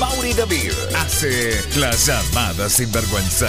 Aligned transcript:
Mauri 0.00 0.32
David 0.32 0.72
hace 0.96 1.62
las 1.76 2.06
llamadas 2.06 2.72
sin 2.72 2.90
vergüenza. 2.90 3.46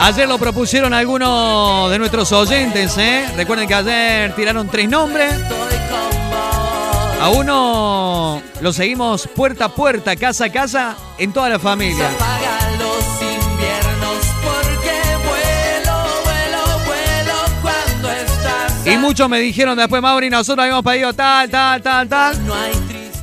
Ayer 0.00 0.28
lo 0.28 0.38
propusieron 0.38 0.92
algunos 0.92 1.90
de 1.90 1.98
nuestros 1.98 2.30
oyentes, 2.32 2.98
¿eh? 2.98 3.26
Recuerden 3.36 3.66
que 3.66 3.74
ayer 3.74 4.34
tiraron 4.34 4.68
tres 4.68 4.86
nombres. 4.86 5.32
A 7.22 7.30
uno 7.30 8.42
lo 8.60 8.72
seguimos 8.72 9.28
puerta 9.28 9.66
a 9.66 9.68
puerta, 9.74 10.14
casa 10.16 10.46
a 10.46 10.52
casa, 10.52 10.96
en 11.16 11.32
toda 11.32 11.48
la 11.48 11.58
familia. 11.58 12.10
Y 18.92 18.98
muchos 18.98 19.26
me 19.26 19.40
dijeron 19.40 19.78
después, 19.78 20.02
Mauri, 20.02 20.28
nosotros 20.28 20.62
habíamos 20.62 20.84
pedido 20.84 21.14
tal, 21.14 21.48
tal, 21.48 21.80
tal, 21.80 22.06
tal. 22.06 22.36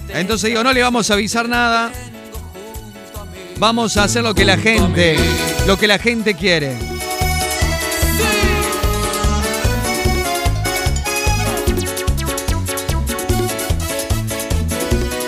Entonces 0.10 0.50
digo, 0.50 0.64
no 0.64 0.74
le 0.74 0.82
vamos 0.82 1.12
a 1.12 1.14
avisar 1.14 1.48
nada. 1.48 1.92
Vamos 3.58 3.96
a 3.98 4.06
hacer 4.06 4.24
lo 4.24 4.34
que 4.34 4.46
la 4.46 4.58
gente, 4.58 5.16
lo 5.68 5.78
que 5.78 5.86
la 5.86 6.00
gente 6.00 6.34
quiere. 6.34 6.76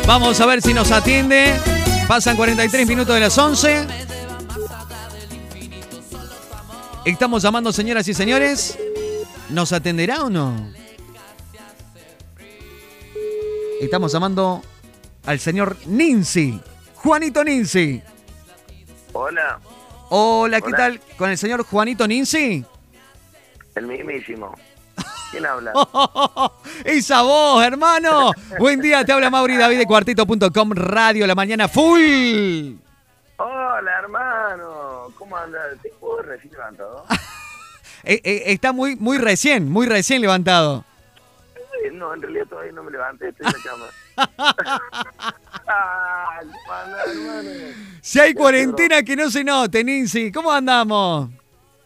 Vamos 0.07 0.41
a 0.41 0.45
ver 0.47 0.63
si 0.63 0.73
nos 0.73 0.89
atiende. 0.89 1.53
Pasan 2.07 2.35
43 2.35 2.87
minutos 2.87 3.13
de 3.13 3.21
las 3.21 3.37
11. 3.37 3.85
Estamos 7.05 7.43
llamando, 7.43 7.71
señoras 7.71 8.07
y 8.07 8.15
señores. 8.15 8.77
¿Nos 9.51 9.73
atenderá 9.73 10.23
o 10.23 10.29
no? 10.29 10.71
Estamos 13.81 14.11
llamando 14.13 14.61
al 15.25 15.39
señor 15.39 15.75
Ninzi. 15.85 16.61
Juanito 16.95 17.43
Ninzi. 17.43 18.01
Hola, 19.13 19.59
Hola, 20.09 20.61
¿qué 20.61 20.67
Hola. 20.67 20.77
tal? 20.77 21.01
¿Con 21.17 21.29
el 21.29 21.37
señor 21.37 21.63
Juanito 21.63 22.07
Ninzi? 22.07 22.63
el 23.75 23.87
mismísimo. 23.87 24.53
¿Quién 25.31 25.45
habla? 25.45 25.71
Esa 26.83 27.21
voz, 27.21 27.63
hermano. 27.63 28.31
Buen 28.59 28.81
día, 28.81 29.05
te 29.05 29.13
habla 29.13 29.29
Mauri 29.29 29.55
David 29.55 29.77
de 29.77 29.85
cuartito.com 29.85 30.71
Radio, 30.73 31.25
la 31.25 31.35
mañana 31.35 31.69
full. 31.69 32.73
Hola, 33.37 33.91
hermano. 33.99 35.07
¿Cómo 35.17 35.37
andas? 35.37 35.63
¿Te 35.81 35.89
puedo 35.99 36.21
recién 36.23 36.51
levantado? 36.51 37.05
Eh, 38.03 38.21
eh, 38.23 38.43
está 38.47 38.71
muy, 38.71 38.95
muy 38.95 39.17
recién, 39.17 39.69
muy 39.69 39.85
recién 39.85 40.21
levantado. 40.21 40.85
No, 41.93 42.13
en 42.13 42.21
realidad 42.21 42.45
todavía 42.47 42.71
no 42.71 42.83
me 42.83 42.91
levanté, 42.91 43.29
estoy 43.29 43.47
en 43.47 43.53
la 43.53 43.63
cama. 43.63 43.85
¿Cómo 46.65 46.73
andas, 46.73 47.07
hermano? 47.07 47.49
Si 48.01 48.19
hay 48.19 48.33
cuarentena 48.33 49.03
que 49.03 49.15
no 49.15 49.29
se 49.29 49.43
note, 49.43 49.83
Ninzi. 49.83 50.31
¿Cómo 50.31 50.51
andamos? 50.51 51.29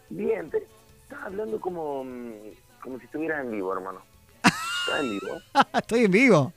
Bien, 0.08 0.50
te 0.50 0.58
estás 1.02 1.22
hablando 1.24 1.60
como, 1.60 2.04
mm, 2.04 2.32
como 2.82 2.98
si 2.98 3.04
estuvieras 3.06 3.44
en 3.44 3.52
vivo, 3.52 3.72
hermano. 3.74 4.00
¿Estás 4.42 5.00
en 5.00 5.10
vivo? 5.10 5.40
Estoy 5.72 6.04
en 6.04 6.10
vivo. 6.10 6.52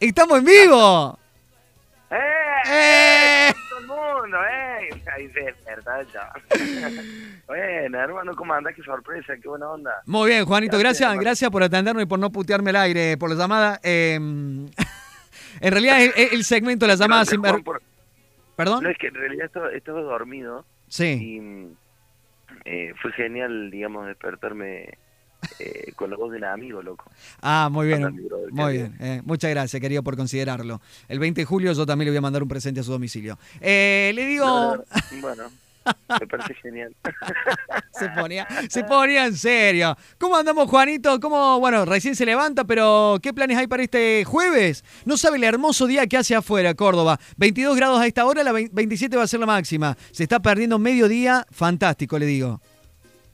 Estamos 0.00 0.38
en 0.38 0.44
vivo. 0.44 1.18
¡Eh! 2.10 2.16
¡Eh! 2.66 3.52
El 4.08 4.22
mundo, 4.22 4.38
¡eh! 4.50 5.02
Ahí 5.14 5.28
se 5.30 5.40
despertá 5.40 6.02
ya. 6.12 6.32
bueno, 7.46 7.98
hermano, 7.98 8.34
¿cómo 8.34 8.52
andás? 8.54 8.74
Qué 8.74 8.82
sorpresa, 8.82 9.34
qué 9.40 9.48
buena 9.48 9.68
onda. 9.70 9.90
Muy 10.06 10.30
bien, 10.30 10.44
Juanito, 10.44 10.78
Gracias, 10.78 11.14
gracias, 11.18 11.50
por 11.50 11.62
atendernos 11.62 12.02
y 12.02 12.06
por 12.06 12.18
no 12.18 12.30
putearme 12.30 12.70
al 12.70 12.76
aire 12.76 13.16
por 13.16 13.30
la 13.30 13.36
llamada. 13.36 13.80
Eh, 13.82 14.14
en 15.60 15.70
realidad 15.72 15.98
el 16.16 16.44
segmento 16.44 16.86
de 16.86 16.92
la 16.92 16.96
llamada 16.96 17.24
sin 17.24 17.40
ver... 17.42 17.62
por- 17.62 17.82
¿Perdón? 18.56 18.84
No, 18.84 18.90
es 18.90 18.98
que 18.98 19.06
en 19.08 19.14
realidad 19.14 19.46
estaba, 19.46 19.72
estaba 19.72 20.00
dormido. 20.02 20.64
Sí. 20.88 21.04
y 21.04 21.76
eh, 22.66 22.92
fue 23.00 23.12
genial, 23.12 23.70
digamos, 23.70 24.06
despertarme 24.06 24.98
eh, 25.58 25.92
con 25.96 26.10
la 26.10 26.16
voz 26.16 26.30
de 26.32 26.38
un 26.38 26.44
amigo, 26.44 26.82
loco. 26.82 27.10
Ah, 27.40 27.68
muy 27.70 27.86
bien. 27.86 28.28
Muy 28.50 28.72
bien. 28.74 28.96
eh, 29.00 29.22
muchas 29.24 29.50
gracias, 29.50 29.80
querido, 29.80 30.02
por 30.02 30.16
considerarlo. 30.16 30.80
El 31.08 31.18
20 31.18 31.40
de 31.40 31.44
julio 31.44 31.72
yo 31.72 31.86
también 31.86 32.06
le 32.06 32.10
voy 32.12 32.18
a 32.18 32.22
mandar 32.22 32.42
un 32.42 32.48
presente 32.48 32.80
a 32.80 32.82
su 32.82 32.92
domicilio. 32.92 33.38
Eh, 33.60 34.12
le 34.14 34.26
digo... 34.26 34.46
No, 34.46 34.76
no, 34.76 34.84
bueno, 35.20 35.44
me 36.20 36.26
parece 36.26 36.54
genial. 36.54 36.94
Se 37.92 38.08
ponía, 38.10 38.48
se 38.68 38.84
ponía 38.84 39.26
en 39.26 39.36
serio. 39.36 39.96
¿Cómo 40.18 40.36
andamos, 40.36 40.68
Juanito? 40.68 41.20
¿Cómo, 41.20 41.60
bueno, 41.60 41.84
recién 41.84 42.16
se 42.16 42.24
levanta, 42.24 42.64
pero 42.64 43.18
¿qué 43.22 43.32
planes 43.34 43.58
hay 43.58 43.66
para 43.66 43.82
este 43.82 44.24
jueves? 44.24 44.82
No 45.04 45.16
sabe 45.16 45.36
el 45.36 45.44
hermoso 45.44 45.86
día 45.86 46.06
que 46.06 46.16
hace 46.16 46.34
afuera, 46.34 46.74
Córdoba. 46.74 47.20
22 47.36 47.76
grados 47.76 48.00
a 48.00 48.06
esta 48.06 48.24
hora, 48.24 48.42
la 48.42 48.52
vein- 48.52 48.70
27 48.72 49.16
va 49.16 49.24
a 49.24 49.26
ser 49.26 49.40
la 49.40 49.46
máxima. 49.46 49.96
Se 50.10 50.22
está 50.24 50.40
perdiendo 50.40 50.78
medio 50.78 51.06
día, 51.06 51.46
fantástico, 51.50 52.18
le 52.18 52.26
digo. 52.26 52.60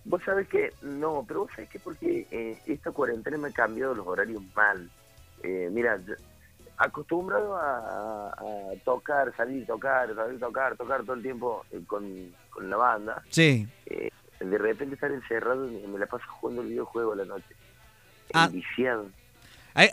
Vos 0.08 0.22
sabés 0.24 0.48
que, 0.48 0.72
no, 0.82 1.24
pero 1.28 1.40
vos 1.40 1.50
sabés 1.54 1.68
que 1.68 1.78
porque 1.78 2.26
eh, 2.30 2.58
esta 2.66 2.90
cuarentena 2.92 3.36
me 3.36 3.48
ha 3.48 3.52
cambiado 3.52 3.94
los 3.94 4.06
horarios 4.06 4.42
mal. 4.56 4.88
Eh, 5.42 5.68
mira, 5.70 6.00
acostumbrado 6.78 7.56
a, 7.56 8.28
a 8.30 8.34
tocar, 8.84 9.34
salir, 9.36 9.66
tocar, 9.66 10.14
salir, 10.14 10.40
tocar, 10.40 10.76
tocar 10.76 11.02
todo 11.02 11.14
el 11.14 11.22
tiempo 11.22 11.64
eh, 11.72 11.80
con, 11.86 12.32
con 12.50 12.70
la 12.70 12.76
banda, 12.76 13.22
Sí. 13.28 13.68
eh, 13.86 14.10
de 14.40 14.58
repente 14.58 14.94
estar 14.94 15.10
encerrado 15.10 15.68
y 15.70 15.86
me 15.86 15.98
la 15.98 16.06
paso 16.06 16.24
jugando 16.40 16.62
el 16.62 16.68
videojuego 16.68 17.12
a 17.12 17.16
la 17.16 17.24
noche. 17.24 17.54
Ah. 18.32 18.46
Enviciado, 18.46 19.06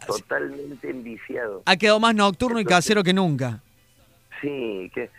totalmente 0.08 0.90
enviciado. 0.90 1.64
Ha 1.66 1.76
quedado 1.76 2.00
más 2.00 2.16
nocturno 2.16 2.60
y 2.60 2.66
casero 2.66 3.04
que 3.04 3.14
nunca. 3.14 3.62
Sí, 4.42 4.92
que, 4.94 5.10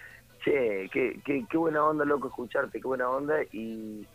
che, 0.45 0.89
qué, 0.93 1.21
qué, 1.25 1.45
qué 1.51 1.57
buena 1.57 1.85
onda, 1.85 2.05
loco, 2.05 2.29
escucharte, 2.29 2.81
qué 2.81 2.87
buena 2.87 3.09
onda. 3.11 3.35
Y 3.53 4.07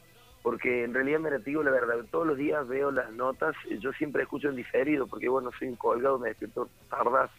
porque 0.44 0.84
en 0.84 0.94
realidad, 0.94 1.20
me 1.20 1.30
te 1.32 1.40
digo 1.50 1.64
la 1.64 1.72
verdad, 1.72 1.96
todos 2.12 2.26
los 2.26 2.38
días 2.38 2.68
veo 2.68 2.92
las 2.92 3.12
notas, 3.12 3.56
yo 3.80 3.92
siempre 3.94 4.24
escucho 4.24 4.50
en 4.50 4.56
diferido, 4.56 5.08
porque 5.08 5.30
bueno, 5.30 5.52
soy 5.58 5.68
un 5.70 5.76
colgado, 5.76 6.18
me 6.20 6.30
despierto 6.30 6.70
tardazo. 6.90 7.32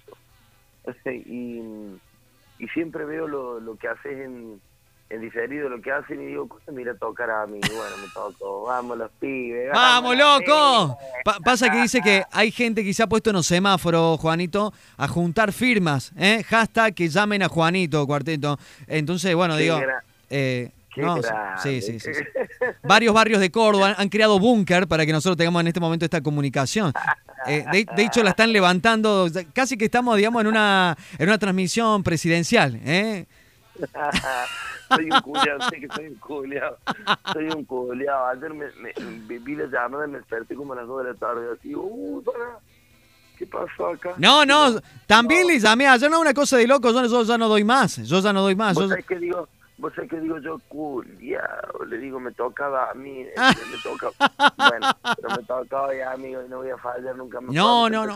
y, 1.06 1.60
y 2.58 2.68
siempre 2.72 3.04
veo 3.04 3.26
lo, 3.26 3.60
lo 3.60 3.76
que 3.76 3.88
haces 3.88 4.12
en, 4.20 4.60
en 5.10 5.20
diferido, 5.20 5.68
lo 5.68 5.80
que 5.82 5.92
hacen, 5.92 6.22
y 6.22 6.26
digo, 6.26 6.48
¿cuándo 6.48 6.72
me 6.72 6.82
irá 6.82 6.92
a 6.92 6.96
tocar 6.96 7.30
a 7.30 7.46
mí? 7.46 7.58
Bueno, 7.60 7.96
me 8.02 8.08
toco, 8.14 8.62
vamos 8.64 8.96
los 8.96 9.10
pibes. 9.20 9.70
¡Vamos, 9.72 10.16
loco! 10.16 10.96
Pa- 11.24 11.38
pasa 11.44 11.70
que 11.70 11.82
dice 11.82 12.00
que 12.00 12.22
hay 12.32 12.50
gente 12.50 12.82
que 12.84 12.94
se 12.94 13.02
ha 13.02 13.06
puesto 13.08 13.30
en 13.30 13.36
los 13.36 13.46
semáforos, 13.46 14.18
Juanito, 14.20 14.72
a 14.96 15.08
juntar 15.08 15.52
firmas, 15.52 16.12
¿eh? 16.16 16.42
Hashtag 16.44 16.94
que 16.94 17.08
llamen 17.08 17.42
a 17.42 17.48
Juanito, 17.48 18.06
cuarteto. 18.06 18.58
Entonces, 18.86 19.34
bueno, 19.34 19.56
digo... 19.56 19.78
eh, 20.30 20.70
no, 20.96 21.20
sí, 21.62 21.80
sí, 21.80 21.98
sí. 22.00 22.10
Varios 22.82 23.14
barrios 23.14 23.40
de 23.40 23.50
Córdoba 23.50 23.88
han, 23.88 23.94
han 23.98 24.08
creado 24.08 24.38
búnker 24.38 24.86
para 24.86 25.06
que 25.06 25.12
nosotros 25.12 25.36
tengamos 25.36 25.60
en 25.62 25.68
este 25.68 25.80
momento 25.80 26.04
esta 26.04 26.20
comunicación. 26.20 26.92
Eh, 27.46 27.64
de, 27.72 27.86
de 27.96 28.02
hecho, 28.02 28.22
la 28.22 28.30
están 28.30 28.52
levantando, 28.52 29.26
casi 29.52 29.76
que 29.76 29.86
estamos, 29.86 30.16
digamos, 30.16 30.42
en 30.42 30.48
una, 30.48 30.96
en 31.18 31.28
una 31.28 31.38
transmisión 31.38 32.02
presidencial. 32.02 32.78
¿eh? 32.84 33.26
soy 34.88 35.10
un 35.10 35.20
culiao, 35.20 35.58
sé 35.70 35.80
que 35.80 35.88
soy 35.94 36.06
un 36.08 36.14
culiao. 36.16 36.76
Soy 37.32 37.44
un 37.46 37.64
culiao. 37.64 38.26
Ayer 38.26 38.52
me, 38.54 39.38
vi 39.38 39.56
la 39.56 39.66
llamada 39.66 40.06
y 40.06 40.10
me 40.10 40.18
desperté 40.18 40.54
como 40.54 40.72
a 40.74 40.76
las 40.76 40.86
2 40.86 41.04
de 41.04 41.12
la 41.12 41.18
tarde. 41.18 41.46
Así, 41.58 41.74
uh, 41.74 42.22
para. 42.22 42.58
¿Qué 43.38 43.46
pasó 43.46 43.88
acá? 43.88 44.10
No, 44.18 44.44
no, 44.44 44.80
también 45.06 45.46
le 45.46 45.58
llamé 45.58 45.88
ayer, 45.88 46.08
no 46.10 46.20
una 46.20 46.34
cosa 46.34 46.58
de 46.58 46.66
loco, 46.66 46.92
yo, 46.92 47.04
yo 47.06 47.24
ya 47.24 47.38
no 47.38 47.48
doy 47.48 47.64
más, 47.64 47.96
yo 47.96 48.20
ya 48.20 48.32
no 48.32 48.42
doy 48.42 48.54
más. 48.54 48.74
¿Vos 48.74 48.84
yo- 48.84 48.88
sabés 48.90 49.06
qué 49.06 49.18
digo? 49.18 49.48
¿Vos 49.82 49.92
sabés 49.96 50.10
qué 50.10 50.20
digo 50.20 50.38
yo? 50.38 50.60
Culiao. 50.68 51.84
Le 51.88 51.98
digo, 51.98 52.20
me 52.20 52.30
tocaba 52.30 52.88
a 52.90 52.94
mí. 52.94 53.22
eh, 53.22 53.34
Ah. 53.36 53.52
Me 53.68 53.78
toca. 53.82 54.10
Bueno, 54.56 54.86
pero 55.20 55.36
me 55.36 55.42
tocaba 55.42 55.92
ya, 55.94 56.12
amigo, 56.12 56.40
y 56.46 56.48
no 56.48 56.58
voy 56.58 56.70
a 56.70 56.78
fallar 56.78 57.16
nunca 57.16 57.40
más. 57.40 57.52
No, 57.52 57.90
no, 57.90 58.06
no. 58.06 58.14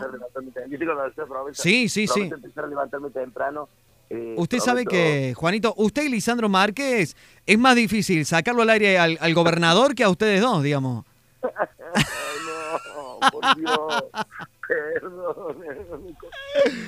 Sí, 1.51 1.89
sí, 1.89 2.07
sí. 2.07 2.21
Empezar 2.21 2.63
a 2.63 2.67
levantarme 2.67 3.09
temprano. 3.09 3.67
eh, 4.09 4.35
Usted 4.37 4.59
sabe 4.59 4.85
que, 4.85 5.33
Juanito, 5.35 5.73
usted 5.75 6.03
y 6.03 6.09
Lisandro 6.09 6.47
Márquez, 6.47 7.17
es 7.45 7.59
más 7.59 7.75
difícil 7.75 8.25
sacarlo 8.25 8.61
al 8.61 8.69
aire 8.69 8.97
al, 8.97 9.17
al 9.19 9.33
gobernador 9.33 9.93
que 9.93 10.05
a 10.05 10.09
ustedes 10.09 10.39
dos, 10.39 10.63
digamos. 10.63 11.05
Ay, 11.43 12.01
no, 12.45 13.29
por 13.29 13.55
Dios. 13.57 14.03
Perdón. 14.67 15.63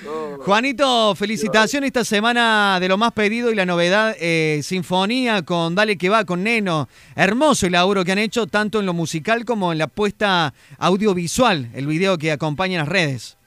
No. 0.03 0.43
Juanito, 0.43 1.15
felicitaciones 1.15 1.87
esta 1.87 2.03
semana 2.03 2.77
de 2.79 2.89
lo 2.89 2.97
más 2.97 3.13
pedido 3.13 3.51
y 3.51 3.55
la 3.55 3.65
novedad, 3.65 4.15
eh, 4.19 4.59
Sinfonía 4.63 5.43
con 5.43 5.75
Dale 5.75 5.97
que 5.97 6.09
va, 6.09 6.25
con 6.25 6.43
Neno. 6.43 6.89
Hermoso 7.15 7.67
el 7.67 7.73
laburo 7.73 8.03
que 8.03 8.11
han 8.11 8.17
hecho, 8.17 8.47
tanto 8.47 8.79
en 8.79 8.85
lo 8.85 8.93
musical 8.93 9.45
como 9.45 9.71
en 9.71 9.77
la 9.77 9.87
puesta 9.87 10.53
audiovisual, 10.77 11.69
el 11.73 11.87
video 11.87 12.17
que 12.17 12.31
acompaña 12.31 12.73
en 12.73 12.79
las 12.79 12.89
redes. 12.89 13.37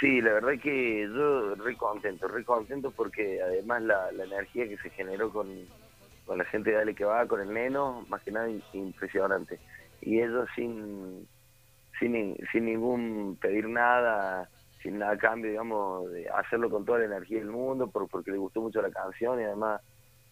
Sí, 0.00 0.20
la 0.20 0.34
verdad 0.34 0.52
que 0.62 1.08
yo 1.12 1.54
re 1.56 1.76
contento, 1.76 2.28
re 2.28 2.44
contento 2.44 2.90
porque 2.92 3.40
además 3.42 3.82
la, 3.82 4.12
la 4.12 4.24
energía 4.24 4.68
que 4.68 4.76
se 4.78 4.90
generó 4.90 5.32
con, 5.32 5.48
con 6.26 6.38
la 6.38 6.44
gente 6.44 6.70
de 6.70 6.76
Dale 6.76 6.94
que 6.94 7.04
va, 7.04 7.26
con 7.26 7.40
el 7.40 7.52
neno, 7.52 8.06
más 8.08 8.22
que 8.22 8.30
nada 8.30 8.48
impresionante. 8.72 9.58
Y 10.00 10.20
ellos 10.20 10.48
sin, 10.56 11.26
sin, 12.02 12.36
sin 12.50 12.64
ningún 12.64 13.38
pedir 13.40 13.68
nada, 13.68 14.48
sin 14.82 14.98
nada 14.98 15.12
a 15.12 15.18
cambio, 15.18 15.50
digamos, 15.50 16.10
de 16.10 16.28
hacerlo 16.28 16.68
con 16.68 16.84
toda 16.84 16.98
la 16.98 17.04
energía 17.04 17.38
del 17.38 17.50
mundo, 17.50 17.88
por, 17.88 18.08
porque 18.08 18.32
le 18.32 18.38
gustó 18.38 18.60
mucho 18.60 18.82
la 18.82 18.90
canción 18.90 19.40
y 19.40 19.44
además 19.44 19.80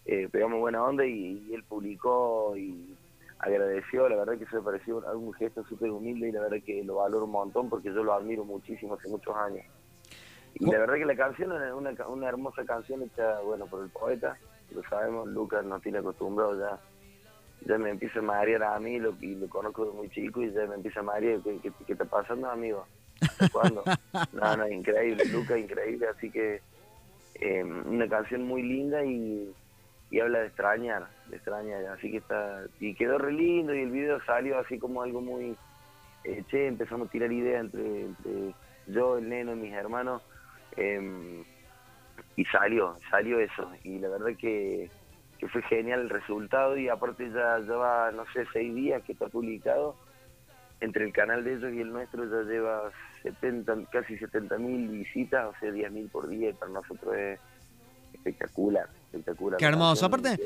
eh, 0.05 0.27
pegamos 0.29 0.59
buena 0.59 0.83
onda 0.83 1.05
y, 1.05 1.47
y 1.47 1.53
él 1.53 1.63
publicó 1.63 2.55
y 2.57 2.93
agradeció, 3.39 4.07
la 4.09 4.17
verdad 4.17 4.37
que 4.37 4.43
eso 4.43 4.57
me 4.57 4.61
pareció 4.61 5.07
algún 5.07 5.33
gesto 5.33 5.63
súper 5.63 5.89
humilde 5.89 6.29
y 6.29 6.31
la 6.31 6.41
verdad 6.41 6.57
que 6.63 6.83
lo 6.83 6.95
valoro 6.95 7.25
un 7.25 7.31
montón 7.31 7.69
porque 7.69 7.87
yo 7.93 8.03
lo 8.03 8.13
admiro 8.13 8.43
muchísimo 8.43 8.95
hace 8.95 9.07
muchos 9.07 9.35
años. 9.35 9.65
Y 10.55 10.69
la 10.69 10.79
verdad 10.79 10.95
que 10.95 11.05
la 11.05 11.15
canción 11.15 11.51
es 11.63 11.73
una, 11.73 11.91
una 12.07 12.27
hermosa 12.27 12.65
canción 12.65 13.01
hecha, 13.03 13.39
bueno, 13.39 13.65
por 13.67 13.83
el 13.83 13.89
poeta, 13.89 14.37
lo 14.75 14.83
sabemos, 14.83 15.27
Lucas 15.29 15.63
nos 15.65 15.81
tiene 15.81 15.99
acostumbrado 15.99 16.59
ya, 16.59 16.77
ya 17.65 17.77
me 17.77 17.91
empieza 17.91 18.19
a 18.19 18.23
marear 18.23 18.63
a 18.63 18.79
mí, 18.79 18.99
lo, 18.99 19.13
y 19.21 19.35
lo 19.35 19.47
conozco 19.47 19.85
desde 19.85 19.97
muy 19.97 20.09
chico 20.09 20.41
y 20.41 20.51
ya 20.51 20.65
me 20.65 20.75
empieza 20.75 21.01
a 21.01 21.03
marear, 21.03 21.39
¿qué, 21.41 21.59
qué, 21.61 21.71
qué 21.85 21.93
está 21.93 22.05
pasando, 22.05 22.49
amigo? 22.49 22.85
¿Hasta 23.21 23.49
¿Cuándo? 23.49 23.83
no, 24.33 24.57
no, 24.57 24.67
increíble, 24.67 25.25
Lucas, 25.25 25.59
increíble, 25.59 26.07
así 26.07 26.31
que 26.31 26.61
eh, 27.35 27.63
una 27.63 28.07
canción 28.07 28.43
muy 28.43 28.63
linda 28.63 29.03
y, 29.05 29.53
y 30.09 30.19
habla 30.19 30.39
de 30.39 30.47
extrañar, 30.47 31.07
de 31.27 31.35
extrañar, 31.35 31.85
así 31.87 32.11
que 32.11 32.17
está, 32.17 32.63
y 32.79 32.95
quedó 32.95 33.17
re 33.17 33.33
lindo 33.33 33.75
y 33.75 33.81
el 33.81 33.91
video 33.91 34.21
salió 34.25 34.57
así 34.59 34.79
como 34.79 35.03
algo 35.03 35.21
muy, 35.21 35.55
eh, 36.23 36.43
che, 36.49 36.67
empezamos 36.67 37.07
a 37.07 37.11
tirar 37.11 37.31
ideas 37.31 37.61
entre, 37.61 38.01
entre 38.05 38.55
yo, 38.87 39.17
el 39.17 39.29
neno 39.29 39.53
y 39.53 39.57
mis 39.57 39.73
hermanos, 39.73 40.23
eh, 40.77 41.43
y 42.35 42.45
salió, 42.45 42.95
salió 43.11 43.39
eso, 43.39 43.71
y 43.83 43.99
la 43.99 44.09
verdad 44.09 44.35
que, 44.37 44.89
que 45.41 45.47
fue 45.47 45.63
genial 45.63 46.01
el 46.01 46.09
resultado 46.11 46.77
y 46.77 46.87
aparte 46.87 47.27
ya 47.31 47.57
lleva, 47.57 48.11
no 48.11 48.25
sé, 48.31 48.45
seis 48.53 48.75
días 48.75 49.01
que 49.03 49.13
está 49.13 49.27
publicado, 49.27 49.95
entre 50.81 51.03
el 51.03 51.11
canal 51.11 51.43
de 51.43 51.55
ellos 51.55 51.73
y 51.73 51.81
el 51.81 51.91
nuestro 51.91 52.25
ya 52.25 52.47
lleva 52.47 52.91
70, 53.23 53.85
casi 53.91 54.19
70 54.19 54.59
mil 54.59 54.87
visitas, 54.89 55.47
o 55.47 55.59
sea, 55.59 55.71
10 55.71 55.91
mil 55.93 56.09
por 56.09 56.27
día, 56.27 56.51
y 56.51 56.53
para 56.53 56.71
nosotros 56.71 57.15
es 57.15 57.39
espectacular, 58.13 58.87
espectacular. 59.11 59.57
Qué 59.59 59.65
hermoso. 59.65 60.05
Aparte, 60.05 60.39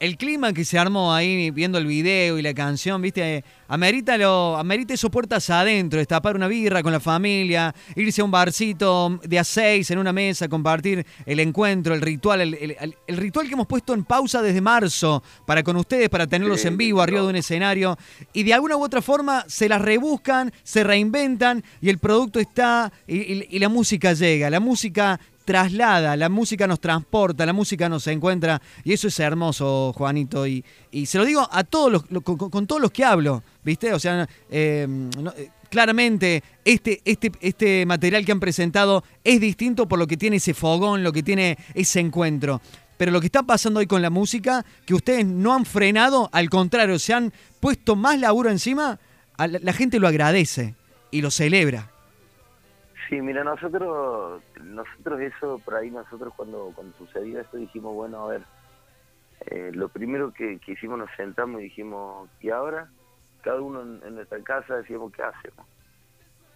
el 0.00 0.16
clima 0.16 0.52
que 0.52 0.64
se 0.64 0.78
armó 0.78 1.12
ahí 1.12 1.50
viendo 1.50 1.78
el 1.78 1.86
video 1.86 2.38
y 2.38 2.42
la 2.42 2.54
canción, 2.54 3.02
viste, 3.02 3.44
amerita, 3.68 4.16
lo, 4.16 4.56
amerita 4.56 4.94
eso 4.94 5.10
puertas 5.10 5.48
adentro, 5.50 5.98
destapar 5.98 6.36
una 6.36 6.46
birra 6.48 6.82
con 6.82 6.92
la 6.92 7.00
familia, 7.00 7.74
irse 7.96 8.20
a 8.20 8.24
un 8.24 8.30
barcito 8.30 9.18
de 9.24 9.38
a 9.38 9.44
seis 9.44 9.90
en 9.90 9.98
una 9.98 10.12
mesa, 10.12 10.48
compartir 10.48 11.04
el 11.26 11.40
encuentro, 11.40 11.94
el 11.94 12.00
ritual, 12.00 12.40
el, 12.42 12.54
el- 12.54 12.76
el- 12.80 12.96
el 13.06 13.16
ritual 13.16 13.46
que 13.48 13.54
hemos 13.54 13.66
puesto 13.66 13.94
en 13.94 14.04
pausa 14.04 14.40
desde 14.42 14.60
marzo 14.60 15.22
para 15.46 15.62
con 15.62 15.76
ustedes, 15.76 16.08
para 16.08 16.26
tenerlos 16.26 16.60
Sí, 16.60 16.68
en 16.68 16.76
vivo 16.76 17.00
arriba 17.02 17.22
de 17.22 17.26
un 17.28 17.36
escenario. 17.36 17.96
Y 18.32 18.42
de 18.44 18.54
alguna 18.54 18.76
u 18.76 18.82
otra 18.84 19.02
forma 19.02 19.44
se 19.48 19.68
las 19.68 19.80
rebuscan, 19.82 20.52
se 20.62 20.84
reinventan 20.84 21.64
y 21.80 21.88
el 21.88 21.98
producto 21.98 22.38
está 22.40 22.92
y, 23.06 23.16
y- 23.18 23.46
y 23.50 23.58
la 23.58 23.68
música 23.68 24.12
llega, 24.12 24.48
la 24.50 24.60
música 24.60 25.18
traslada, 25.44 26.16
la 26.16 26.28
música 26.28 26.66
nos 26.66 26.80
transporta, 26.80 27.44
la 27.46 27.52
música 27.52 27.88
nos 27.88 28.06
encuentra 28.06 28.60
y 28.84 28.92
eso 28.92 29.08
es 29.08 29.18
hermoso, 29.20 29.92
Juanito. 29.96 30.46
Y, 30.46 30.64
se 31.06 31.18
lo 31.18 31.24
digo 31.24 31.46
a 31.50 31.64
todos 31.64 31.92
los, 31.92 32.10
lo- 32.10 32.20
con, 32.22 32.66
todos 32.66 32.80
los 32.80 32.90
que 32.90 33.04
hablo, 33.04 33.42
¿viste? 33.64 33.92
O 33.92 33.98
sea, 33.98 34.28
eh, 34.50 34.86
eh, 35.36 35.50
claramente 35.70 36.42
este, 36.64 37.00
este, 37.04 37.32
este 37.40 37.86
material 37.86 38.24
que 38.24 38.32
han 38.32 38.40
presentado 38.40 39.04
es 39.24 39.40
distinto 39.40 39.88
por 39.88 39.98
lo 39.98 40.06
que 40.06 40.16
tiene 40.16 40.36
ese 40.36 40.54
fogón, 40.54 41.02
lo 41.02 41.12
que 41.12 41.22
tiene 41.22 41.58
ese 41.74 42.00
encuentro. 42.00 42.60
Pero 42.96 43.10
lo 43.10 43.20
que 43.20 43.26
está 43.26 43.42
pasando 43.42 43.80
hoy 43.80 43.86
con 43.86 44.02
la 44.02 44.10
música, 44.10 44.64
que 44.86 44.94
ustedes 44.94 45.26
no 45.26 45.54
han 45.54 45.64
frenado, 45.64 46.28
al 46.32 46.48
contrario, 46.50 46.98
se 46.98 47.12
han 47.14 47.32
puesto 47.58 47.96
más 47.96 48.18
laburo 48.20 48.48
encima, 48.50 49.00
la 49.38 49.72
gente 49.72 49.98
lo 49.98 50.06
agradece 50.06 50.74
y 51.10 51.20
lo 51.20 51.30
celebra. 51.30 51.91
Sí, 53.12 53.20
mira, 53.20 53.44
nosotros, 53.44 54.42
nosotros 54.64 55.20
eso, 55.20 55.58
por 55.58 55.74
ahí 55.74 55.90
nosotros 55.90 56.32
cuando, 56.34 56.72
cuando 56.74 56.96
sucedió 56.96 57.40
esto 57.40 57.58
dijimos, 57.58 57.94
bueno, 57.94 58.24
a 58.24 58.28
ver, 58.28 58.42
eh, 59.48 59.70
lo 59.74 59.90
primero 59.90 60.32
que, 60.32 60.58
que 60.60 60.72
hicimos 60.72 60.98
nos 60.98 61.10
sentamos 61.14 61.60
y 61.60 61.64
dijimos, 61.64 62.30
¿y 62.40 62.48
ahora? 62.48 62.88
Cada 63.42 63.60
uno 63.60 63.82
en, 63.82 64.14
nuestra 64.14 64.42
casa 64.42 64.76
decíamos, 64.76 65.12
¿qué 65.12 65.24
hacemos? 65.24 65.66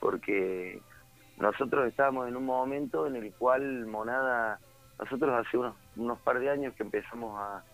Porque 0.00 0.80
nosotros 1.36 1.88
estábamos 1.88 2.26
en 2.26 2.36
un 2.36 2.46
momento 2.46 3.06
en 3.06 3.16
el 3.16 3.34
cual 3.34 3.84
Monada, 3.84 4.58
nosotros 4.98 5.34
hace 5.34 5.58
unos, 5.58 5.76
unos 5.96 6.18
par 6.20 6.38
de 6.38 6.48
años 6.48 6.72
que 6.72 6.84
empezamos 6.84 7.38
a, 7.38 7.64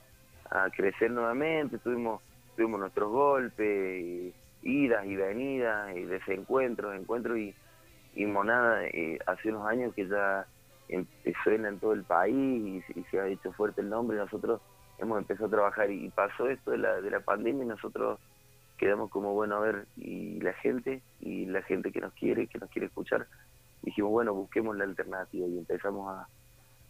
a 0.51 0.71
crecer 0.71 1.13
nuevamente, 1.13 1.79
tuvimos, 1.79 2.21
tuvimos 2.57 2.81
nuestros 2.81 3.13
golpes, 3.13 4.35
idas 4.63 5.07
y 5.07 5.15
venidas, 5.15 5.97
y 5.97 6.03
desencuentros, 6.03 6.97
encuentros 6.97 7.39
y 7.39 7.55
y 8.15 8.27
Monada 8.27 8.85
eh, 8.87 9.19
hace 9.27 9.49
unos 9.51 9.67
años 9.67 9.95
que 9.95 10.07
ya 10.07 10.47
em- 10.89 11.07
suena 11.45 11.69
en 11.69 11.79
todo 11.79 11.93
el 11.93 12.05
país 12.05 12.85
y, 12.95 13.03
se- 13.11 13.21
ha 13.21 13.27
hecho 13.29 13.53
fuerte 13.53 13.81
el 13.81 13.89
nombre. 13.91 14.17
Nosotros 14.19 14.61
hemos 14.99 15.19
empezado 15.19 15.47
a 15.47 15.51
trabajar 15.51 15.91
y 15.91 16.09
pasó 16.11 16.49
esto 16.49 16.71
de 16.73 16.79
la, 16.79 17.01
de 17.01 17.11
la 17.11 17.21
pandemia 17.21 17.65
y 17.65 17.69
nosotros 17.69 18.19
quedamos 18.77 19.11
como 19.11 19.33
bueno 19.35 19.57
a 19.57 19.61
ver 19.61 19.87
y 19.97 20.41
la 20.41 20.53
gente 20.55 21.03
y 21.21 21.47
la 21.47 21.63
gente 21.63 21.93
que 21.93 22.01
nos 22.01 22.13
quiere 22.15 22.49
que 22.49 22.59
nos 22.59 22.69
quiere 22.71 22.87
escuchar 22.87 23.27
dijimos 23.83 24.11
bueno 24.11 24.35
busquemos 24.35 24.77
la 24.77 24.85
alternativa 24.85 25.47
y 25.47 25.59
empezamos 25.59 26.09
a 26.09 26.27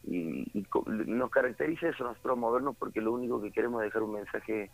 y, 0.04 0.66
nos 0.86 1.30
caracteriza 1.30 1.88
eso 1.88 2.04
nosotros 2.04 2.38
movernos 2.38 2.76
porque 2.78 3.00
lo 3.00 3.12
único 3.12 3.42
que 3.42 3.52
queremos 3.52 3.82
es 3.82 3.88
dejar 3.88 4.02
un 4.02 4.14
mensaje 4.14 4.70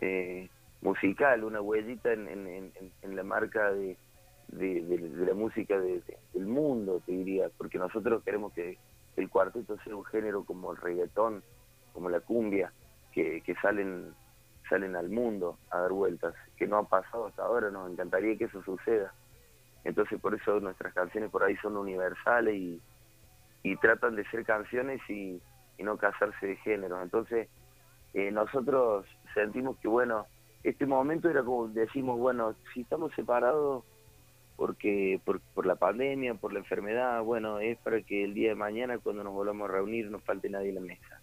eh, 0.00 0.48
musical 0.82 1.44
una 1.44 1.60
huellita 1.60 2.12
en, 2.12 2.28
en, 2.28 2.46
en, 2.46 2.72
en 3.02 3.16
la 3.16 3.22
marca 3.24 3.72
de 3.72 3.96
de, 4.52 4.82
de- 4.84 5.26
la 5.26 5.34
música 5.34 5.80
de- 5.80 6.02
de- 6.02 6.18
del 6.34 6.46
mundo, 6.46 7.02
te 7.06 7.12
diría, 7.12 7.50
porque 7.58 7.78
nosotros 7.78 8.24
queremos 8.24 8.54
que 8.54 8.80
el 9.16 9.30
cuarteto 9.30 9.78
sea 9.84 9.96
un 9.96 10.04
género 10.06 10.44
como 10.46 10.72
el 10.72 10.78
reggaetón, 10.78 11.44
como 11.92 12.10
la 12.10 12.20
cumbia, 12.22 12.74
que, 13.12 13.42
que 13.44 13.54
salen 13.56 14.16
salen 14.70 14.96
al 14.96 15.10
mundo 15.10 15.60
a 15.70 15.80
dar 15.80 15.92
vueltas, 15.92 16.34
que 16.56 16.66
no 16.66 16.78
ha 16.78 16.88
pasado 16.88 17.26
hasta 17.28 17.44
ahora, 17.44 17.70
nos 17.70 17.92
encantaría 17.92 18.38
que 18.38 18.46
eso 18.46 18.62
suceda. 18.64 19.14
Entonces 19.84 20.20
por 20.20 20.34
eso 20.34 20.60
nuestras 20.60 20.94
canciones 20.94 21.30
por 21.30 21.44
ahí 21.44 21.56
son 21.58 21.76
universales 21.76 22.54
y, 22.56 22.82
y 23.62 23.76
tratan 23.78 24.16
de 24.16 24.24
ser 24.30 24.44
canciones 24.44 25.00
y, 25.08 25.42
y 25.78 25.84
no 25.84 25.98
casarse 25.98 26.46
de 26.46 26.56
género. 26.58 27.02
Entonces 27.02 27.50
eh, 28.14 28.30
nosotros 28.32 29.06
sentimos 29.34 29.78
que 29.80 29.88
bueno, 29.88 30.28
este 30.62 30.86
momento 30.86 31.30
era 31.30 31.44
como 31.44 31.68
decimos, 31.68 32.18
bueno, 32.18 32.56
si 32.74 32.82
estamos 32.82 33.12
separados 33.16 33.84
porque 34.62 35.20
por, 35.24 35.40
por 35.40 35.66
la 35.66 35.74
pandemia, 35.74 36.34
por 36.34 36.52
la 36.52 36.60
enfermedad, 36.60 37.20
bueno, 37.24 37.58
es 37.58 37.76
para 37.78 38.00
que 38.00 38.22
el 38.22 38.32
día 38.32 38.50
de 38.50 38.54
mañana 38.54 38.96
cuando 38.98 39.24
nos 39.24 39.32
volvamos 39.32 39.68
a 39.68 39.72
reunir 39.72 40.08
no 40.08 40.20
falte 40.20 40.48
nadie 40.48 40.68
en 40.68 40.76
la 40.76 40.80
mesa. 40.82 41.20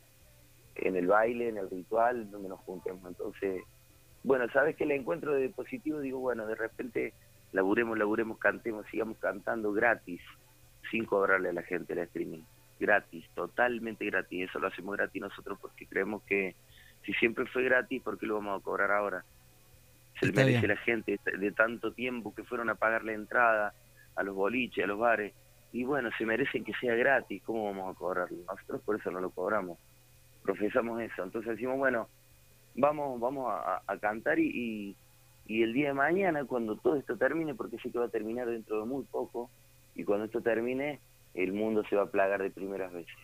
En 0.75 0.97
el 0.97 1.07
baile, 1.07 1.47
en 1.47 1.55
el 1.55 1.69
ritual, 1.69 2.29
donde 2.29 2.49
nos 2.49 2.59
juntemos. 2.59 3.01
Entonces, 3.07 3.63
bueno, 4.25 4.45
sabes 4.51 4.75
que 4.75 4.83
el 4.83 4.91
encuentro 4.91 5.33
de 5.35 5.47
positivo, 5.51 6.01
digo, 6.01 6.19
bueno, 6.19 6.47
de 6.47 6.55
repente 6.55 7.13
laburemos, 7.53 7.97
laburemos, 7.97 8.39
cantemos, 8.39 8.85
sigamos 8.91 9.17
cantando 9.19 9.71
gratis, 9.71 10.19
sin 10.91 11.05
cobrarle 11.05 11.47
a 11.47 11.53
la 11.53 11.63
gente 11.63 11.93
el 11.93 11.99
streaming. 11.99 12.43
Gratis, 12.77 13.23
totalmente 13.35 14.03
gratis. 14.03 14.49
Eso 14.49 14.59
lo 14.59 14.67
hacemos 14.67 14.97
gratis 14.97 15.21
nosotros 15.21 15.57
porque 15.61 15.87
creemos 15.87 16.23
que 16.23 16.57
si 17.05 17.13
siempre 17.13 17.45
fue 17.45 17.63
gratis, 17.63 18.01
¿por 18.03 18.19
qué 18.19 18.25
lo 18.25 18.35
vamos 18.35 18.59
a 18.59 18.63
cobrar 18.65 18.91
ahora? 18.91 19.23
Se 20.19 20.27
Está 20.27 20.41
merece 20.41 20.67
bien. 20.67 20.69
la 20.69 20.77
gente 20.77 21.19
de 21.37 21.51
tanto 21.51 21.93
tiempo 21.93 22.33
que 22.35 22.43
fueron 22.43 22.69
a 22.69 22.75
pagar 22.75 23.03
la 23.03 23.13
entrada 23.13 23.73
a 24.15 24.23
los 24.23 24.35
boliches, 24.35 24.83
a 24.83 24.87
los 24.87 24.99
bares, 24.99 25.33
y 25.71 25.83
bueno, 25.83 26.09
se 26.17 26.25
merecen 26.25 26.63
que 26.63 26.73
sea 26.73 26.95
gratis, 26.95 27.41
¿cómo 27.45 27.65
vamos 27.65 27.95
a 27.95 27.97
cobrarlo? 27.97 28.37
Nosotros 28.47 28.81
por 28.81 28.95
eso 28.99 29.11
no 29.11 29.19
lo 29.21 29.29
cobramos, 29.29 29.77
profesamos 30.43 31.01
eso, 31.01 31.23
entonces 31.23 31.51
decimos, 31.51 31.77
bueno, 31.77 32.09
vamos 32.75 33.19
vamos 33.19 33.51
a, 33.51 33.81
a 33.85 33.97
cantar 33.99 34.39
y, 34.39 34.49
y, 34.49 34.95
y 35.47 35.63
el 35.63 35.73
día 35.73 35.89
de 35.89 35.93
mañana, 35.93 36.43
cuando 36.45 36.75
todo 36.75 36.95
esto 36.95 37.17
termine, 37.17 37.55
porque 37.55 37.77
sé 37.79 37.91
que 37.91 37.99
va 37.99 38.05
a 38.05 38.09
terminar 38.09 38.47
dentro 38.47 38.79
de 38.81 38.85
muy 38.85 39.03
poco, 39.05 39.49
y 39.95 40.03
cuando 40.03 40.25
esto 40.25 40.41
termine, 40.41 40.99
el 41.33 41.53
mundo 41.53 41.83
se 41.89 41.95
va 41.95 42.03
a 42.03 42.11
plagar 42.11 42.41
de 42.41 42.49
primeras 42.51 42.91
veces, 42.91 43.15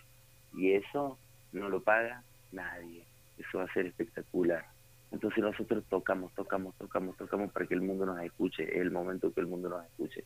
y 0.54 0.72
eso 0.72 1.18
no 1.52 1.68
lo 1.68 1.82
paga 1.82 2.22
nadie, 2.52 3.04
eso 3.38 3.58
va 3.58 3.64
a 3.64 3.72
ser 3.72 3.86
espectacular. 3.86 4.64
Entonces 5.12 5.42
nosotros 5.42 5.84
tocamos, 5.88 6.32
tocamos, 6.34 6.74
tocamos, 6.76 7.16
tocamos 7.16 7.52
para 7.52 7.66
que 7.66 7.74
el 7.74 7.80
mundo 7.80 8.06
nos 8.06 8.20
escuche, 8.20 8.64
es 8.64 8.80
el 8.80 8.90
momento 8.90 9.32
que 9.32 9.40
el 9.40 9.46
mundo 9.46 9.68
nos 9.68 9.84
escuche. 9.84 10.24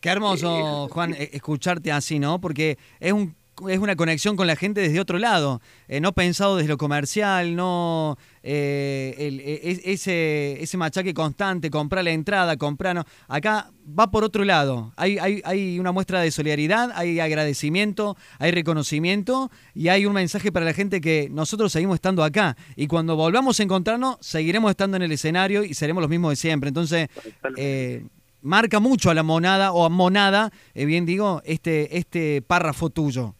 Qué 0.00 0.08
hermoso, 0.10 0.86
Eh, 0.86 0.92
Juan, 0.92 1.14
eh, 1.14 1.30
escucharte 1.32 1.92
así, 1.92 2.18
¿no? 2.18 2.40
Porque 2.40 2.78
es 3.00 3.12
un 3.12 3.34
es 3.68 3.78
una 3.78 3.96
conexión 3.96 4.36
con 4.36 4.46
la 4.46 4.56
gente 4.56 4.80
desde 4.80 5.00
otro 5.00 5.18
lado, 5.18 5.60
eh, 5.88 6.00
no 6.00 6.12
pensado 6.12 6.56
desde 6.56 6.68
lo 6.68 6.76
comercial, 6.76 7.56
no 7.56 8.18
eh, 8.42 9.14
el- 9.18 9.40
e- 9.40 9.60
es- 9.70 9.80
ese, 9.84 10.62
ese 10.62 10.76
machaque 10.76 11.14
constante, 11.14 11.70
comprar 11.70 12.04
la 12.04 12.10
entrada, 12.10 12.56
comprar, 12.56 12.94
no. 12.96 13.04
acá 13.28 13.70
va 13.98 14.10
por 14.10 14.24
otro 14.24 14.44
lado, 14.44 14.92
hay, 14.96 15.18
hay, 15.18 15.40
hay 15.44 15.78
una 15.78 15.92
muestra 15.92 16.20
de 16.20 16.30
solidaridad, 16.30 16.90
hay 16.94 17.18
agradecimiento, 17.20 18.16
hay 18.38 18.50
reconocimiento 18.50 19.50
y 19.74 19.88
hay 19.88 20.06
un 20.06 20.12
mensaje 20.12 20.52
para 20.52 20.66
la 20.66 20.72
gente 20.74 21.00
que 21.00 21.28
nosotros 21.30 21.72
seguimos 21.72 21.94
estando 21.94 22.22
acá. 22.24 22.56
Y 22.76 22.86
cuando 22.88 23.16
volvamos 23.16 23.58
a 23.58 23.62
encontrarnos 23.62 24.16
seguiremos 24.20 24.70
estando 24.70 24.96
en 24.96 25.02
el 25.04 25.12
escenario 25.12 25.64
y 25.64 25.74
seremos 25.74 26.00
los 26.02 26.10
mismos 26.10 26.30
de 26.30 26.36
siempre, 26.36 26.68
entonces... 26.68 27.08
Eh, 27.56 28.04
marca 28.42 28.78
mucho 28.78 29.10
a 29.10 29.14
la 29.14 29.24
monada 29.24 29.72
o 29.72 29.84
a 29.84 29.88
monada, 29.88 30.52
eh, 30.74 30.84
bien 30.84 31.04
digo, 31.04 31.42
este, 31.44 31.98
este 31.98 32.42
párrafo 32.42 32.90
tuyo. 32.90 33.34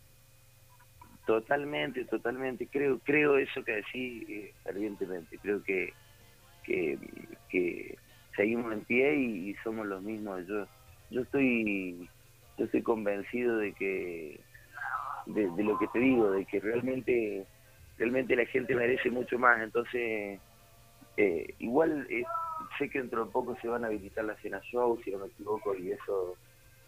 Totalmente, 1.26 2.04
totalmente. 2.04 2.68
Creo, 2.68 3.00
creo 3.00 3.37
eso 3.37 3.64
que 3.64 3.73
decís 3.73 4.28
eh, 4.28 4.54
fervientemente. 4.62 5.37
Creo 5.38 5.61
que, 5.64 5.92
que, 6.62 6.97
que 7.49 7.99
seguimos 8.37 8.73
en 8.73 8.85
pie 8.85 9.16
y, 9.16 9.54
somos 9.64 9.87
los 9.87 10.00
mismos. 10.02 10.47
Yo, 10.47 10.66
yo 11.11 11.23
estoy, 11.23 12.09
yo 12.56 12.64
estoy 12.64 12.83
convencido 12.83 13.59
de 13.59 13.73
que, 13.73 14.40
de, 15.26 15.50
de 15.50 15.64
lo 15.64 15.76
que 15.78 15.88
te 15.88 15.99
digo, 15.99 16.30
de 16.30 16.45
que 16.45 16.61
realmente, 16.61 17.45
realmente 17.99 18.37
la 18.37 18.47
gente 18.47 18.76
merece 18.76 19.11
mucho 19.11 19.37
más. 19.37 19.61
Entonces, 19.61 20.38
eh, 21.16 21.54
igual 21.59 22.06
eh, 22.09 22.23
sé 22.78 22.88
que 22.88 23.00
dentro 23.00 23.25
de 23.25 23.33
poco 23.33 23.56
se 23.61 23.66
van 23.66 23.83
a 23.83 23.88
habilitar 23.88 24.25
las 24.25 24.40
cenas 24.40 24.62
shows, 24.62 25.00
si 25.02 25.11
no 25.11 25.18
me 25.18 25.26
equivoco, 25.26 25.75
y 25.75 25.90
eso 25.90 26.37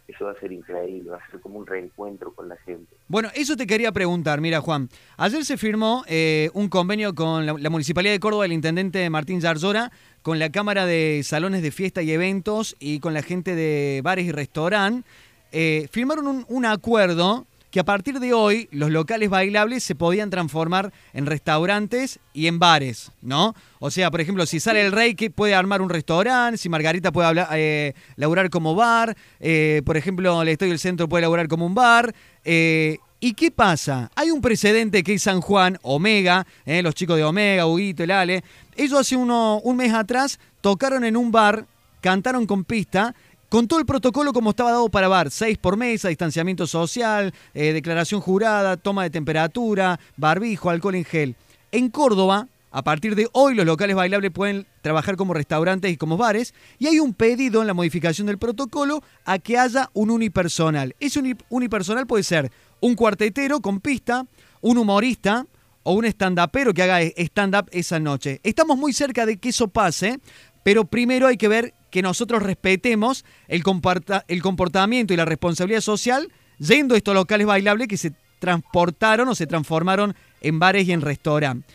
eso 0.09 0.25
va 0.25 0.33
a 0.33 0.41
ser 0.41 0.51
increíble, 0.53 1.11
va 1.11 1.19
a 1.19 1.31
ser 1.31 1.39
como 1.41 1.59
un 1.59 1.67
reencuentro 1.67 2.33
con 2.33 2.49
la 2.49 2.57
gente. 2.57 2.97
Bueno, 3.09 3.29
eso 3.35 3.57
te 3.57 3.67
quería 3.67 3.93
preguntar. 3.93 4.41
Mira, 4.41 4.63
Juan, 4.63 4.89
ayer 5.19 5.45
se 5.45 5.59
firmó 5.59 6.03
eh, 6.09 6.51
un 6.55 6.69
convenio 6.69 7.15
con 7.15 7.45
la, 7.45 7.71
Municipalidad 7.71 8.15
de 8.15 8.21
Córdoba, 8.21 8.47
el 8.47 8.53
intendente 8.53 9.09
Martín 9.11 9.43
Zarzora, 9.43 9.93
con 10.23 10.39
la 10.39 10.51
Cámara 10.51 10.87
de 10.87 11.21
Salones 11.25 11.63
de 11.63 11.71
Fiesta 11.71 12.01
y 12.01 12.11
Eventos 12.11 12.75
y 12.81 13.01
con 13.01 13.13
la 13.13 13.23
gente 13.23 13.55
de 13.55 14.01
bares 14.03 14.25
y 14.25 14.33
restaurant. 14.33 15.05
Eh, 15.53 15.89
firmaron 15.91 16.47
un 16.49 16.65
acuerdo 16.65 17.47
que 17.71 17.81
a 17.81 17.85
partir 17.85 18.19
de 18.19 18.33
hoy 18.33 18.69
los 18.73 18.91
locales 18.91 19.29
bailables 19.29 19.85
se 19.85 19.95
podían 19.95 20.31
transformar 20.31 20.93
en 21.13 21.27
restaurantes 21.27 22.19
y 22.33 22.47
en 22.47 22.59
bares, 22.59 23.13
¿no? 23.21 23.55
O 23.79 23.91
sea, 23.91 24.11
por 24.11 24.21
ejemplo, 24.21 24.47
si 24.47 24.61
sale 24.61 24.85
el 24.85 24.93
rey 24.93 25.15
que 25.15 25.31
puede 25.31 25.55
armar 25.55 25.83
un 25.83 25.91
restaurante, 25.91 26.59
si 26.59 26.69
Margarita 26.69 27.13
puede 27.13 27.29
hablar, 27.29 27.49
eh, 27.53 27.95
laburar 28.17 28.49
como 28.51 28.75
bar, 28.75 29.17
eh, 29.41 29.83
por 29.85 29.97
ejemplo, 29.97 30.41
el 30.41 30.49
Estadio 30.49 30.73
del 30.73 30.79
Centro 30.79 31.09
puede 31.09 31.23
laburar 31.23 31.49
como 31.49 31.67
un 31.67 31.75
bar. 31.75 32.15
eh, 32.45 32.99
¿Y 33.21 33.35
qué 33.35 33.51
pasa? 33.51 34.13
Hay 34.15 34.31
un 34.31 34.41
precedente 34.41 35.03
que 35.03 35.15
es 35.15 35.23
San 35.25 35.41
Juan, 35.41 35.77
Omega, 35.83 36.47
los 36.65 36.95
chicos 36.95 37.17
de 37.17 37.25
Omega, 37.25 37.67
Huguito, 37.67 38.05
el 38.05 38.13
Ale. 38.13 38.45
Ellos 38.77 39.01
hace 39.01 39.17
uno, 39.17 39.61
un 39.65 39.77
mes 39.77 39.93
atrás 39.93 40.39
tocaron 40.61 41.03
en 41.03 41.17
un 41.17 41.33
bar, 41.33 41.67
cantaron 42.01 42.47
con 42.47 42.63
pista 42.63 43.17
con 43.49 43.67
todo 43.67 43.79
el 43.79 43.87
protocolo 43.87 44.33
como 44.33 44.51
estaba 44.51 44.73
dado 44.73 44.89
para 44.89 45.09
bar, 45.09 45.31
seis 45.31 45.57
por 45.59 45.77
mesa, 45.77 46.09
distanciamiento 46.09 46.67
social, 46.67 47.33
eh, 47.55 47.73
declaración 47.73 48.21
jurada, 48.21 48.77
toma 48.77 49.05
de 49.05 49.11
temperatura, 49.11 49.99
barbijo, 50.17 50.71
alcohol 50.71 50.95
en 50.97 51.05
gel. 51.05 51.37
En 51.73 51.89
Córdoba, 51.91 52.49
a 52.71 52.83
partir 52.83 53.15
de 53.15 53.29
hoy 53.33 53.55
los 53.55 53.65
locales 53.65 53.97
bailables 53.97 54.31
pueden 54.31 54.67
trabajar 54.83 55.17
como 55.17 55.33
restaurantes 55.33 55.91
y 55.91 55.97
como 55.97 56.19
bares 56.19 56.53
y 56.79 56.87
hay 56.87 57.01
un 57.01 57.15
pedido 57.15 57.63
en 57.63 57.67
la 57.67 57.75
modificación 57.75 58.27
del 58.27 58.37
protocolo 58.37 59.03
a 59.25 59.39
que 59.39 59.59
haya 59.59 59.89
un 59.95 60.11
unipersonal. 60.11 60.95
Ese 61.01 61.19
uni- 61.19 61.37
unipersonal 61.49 62.07
puede 62.07 62.25
ser 62.25 62.53
un 62.81 62.95
cuartetero 62.95 63.61
con 63.61 63.81
pista, 63.81 64.27
un 64.61 64.77
humorista 64.77 65.47
o 65.83 65.93
un 65.93 66.05
stand-upero 66.05 66.75
que 66.75 66.83
haga 66.83 67.01
stand-up 67.01 67.71
esa 67.73 67.99
noche. 67.99 68.41
Estamos 68.43 68.77
muy 68.77 68.93
cerca 68.93 69.25
de 69.25 69.39
que 69.39 69.49
eso 69.49 69.69
pase, 69.69 70.21
pero 70.69 70.85
primero 70.85 71.29
hay 71.29 71.39
que 71.39 71.49
ver 71.49 71.73
que 71.91 72.03
nosotros 72.03 72.43
respetemos 72.43 73.25
el, 73.47 73.63
comportamiento 73.63 75.15
y 75.15 75.17
la 75.17 75.25
responsabilidad 75.25 75.81
social 75.81 76.31
yendo 76.59 76.95
a 76.95 76.99
estos 76.99 77.15
locales 77.15 77.47
bailables 77.47 77.89
que 77.89 77.97
se 77.97 78.13
transportaron 78.39 79.27
o 79.29 79.35
se 79.35 79.47
transformaron 79.47 80.15
en 80.43 80.59
bares 80.59 80.87
y 80.87 80.93
en 80.93 81.01
restaurantes. 81.01 81.75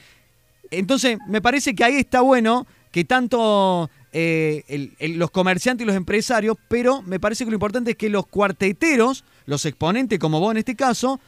Entonces, 0.69 1.17
me 1.27 1.41
parece 1.41 1.73
que 1.73 1.83
ahí 1.83 1.95
está 1.95 2.21
bueno 2.21 2.67
que 2.91 3.03
tanto 3.03 3.89
eh, 4.11 4.91
los 4.99 5.31
comerciantes 5.31 5.85
y 5.85 5.87
los 5.87 5.95
empresarios, 5.95 6.55
pero 6.67 7.01
me 7.01 7.19
parece 7.19 7.45
que 7.45 7.49
lo 7.49 7.55
importante 7.55 7.89
es 7.89 7.97
que 7.97 8.09
los 8.09 8.27
cuarteteros, 8.27 9.23
los 9.47 9.65
exponentes 9.65 10.19
como 10.19 10.39
vos 10.39 10.51
en 10.51 10.57
este 10.57 10.75
caso, 10.75 11.19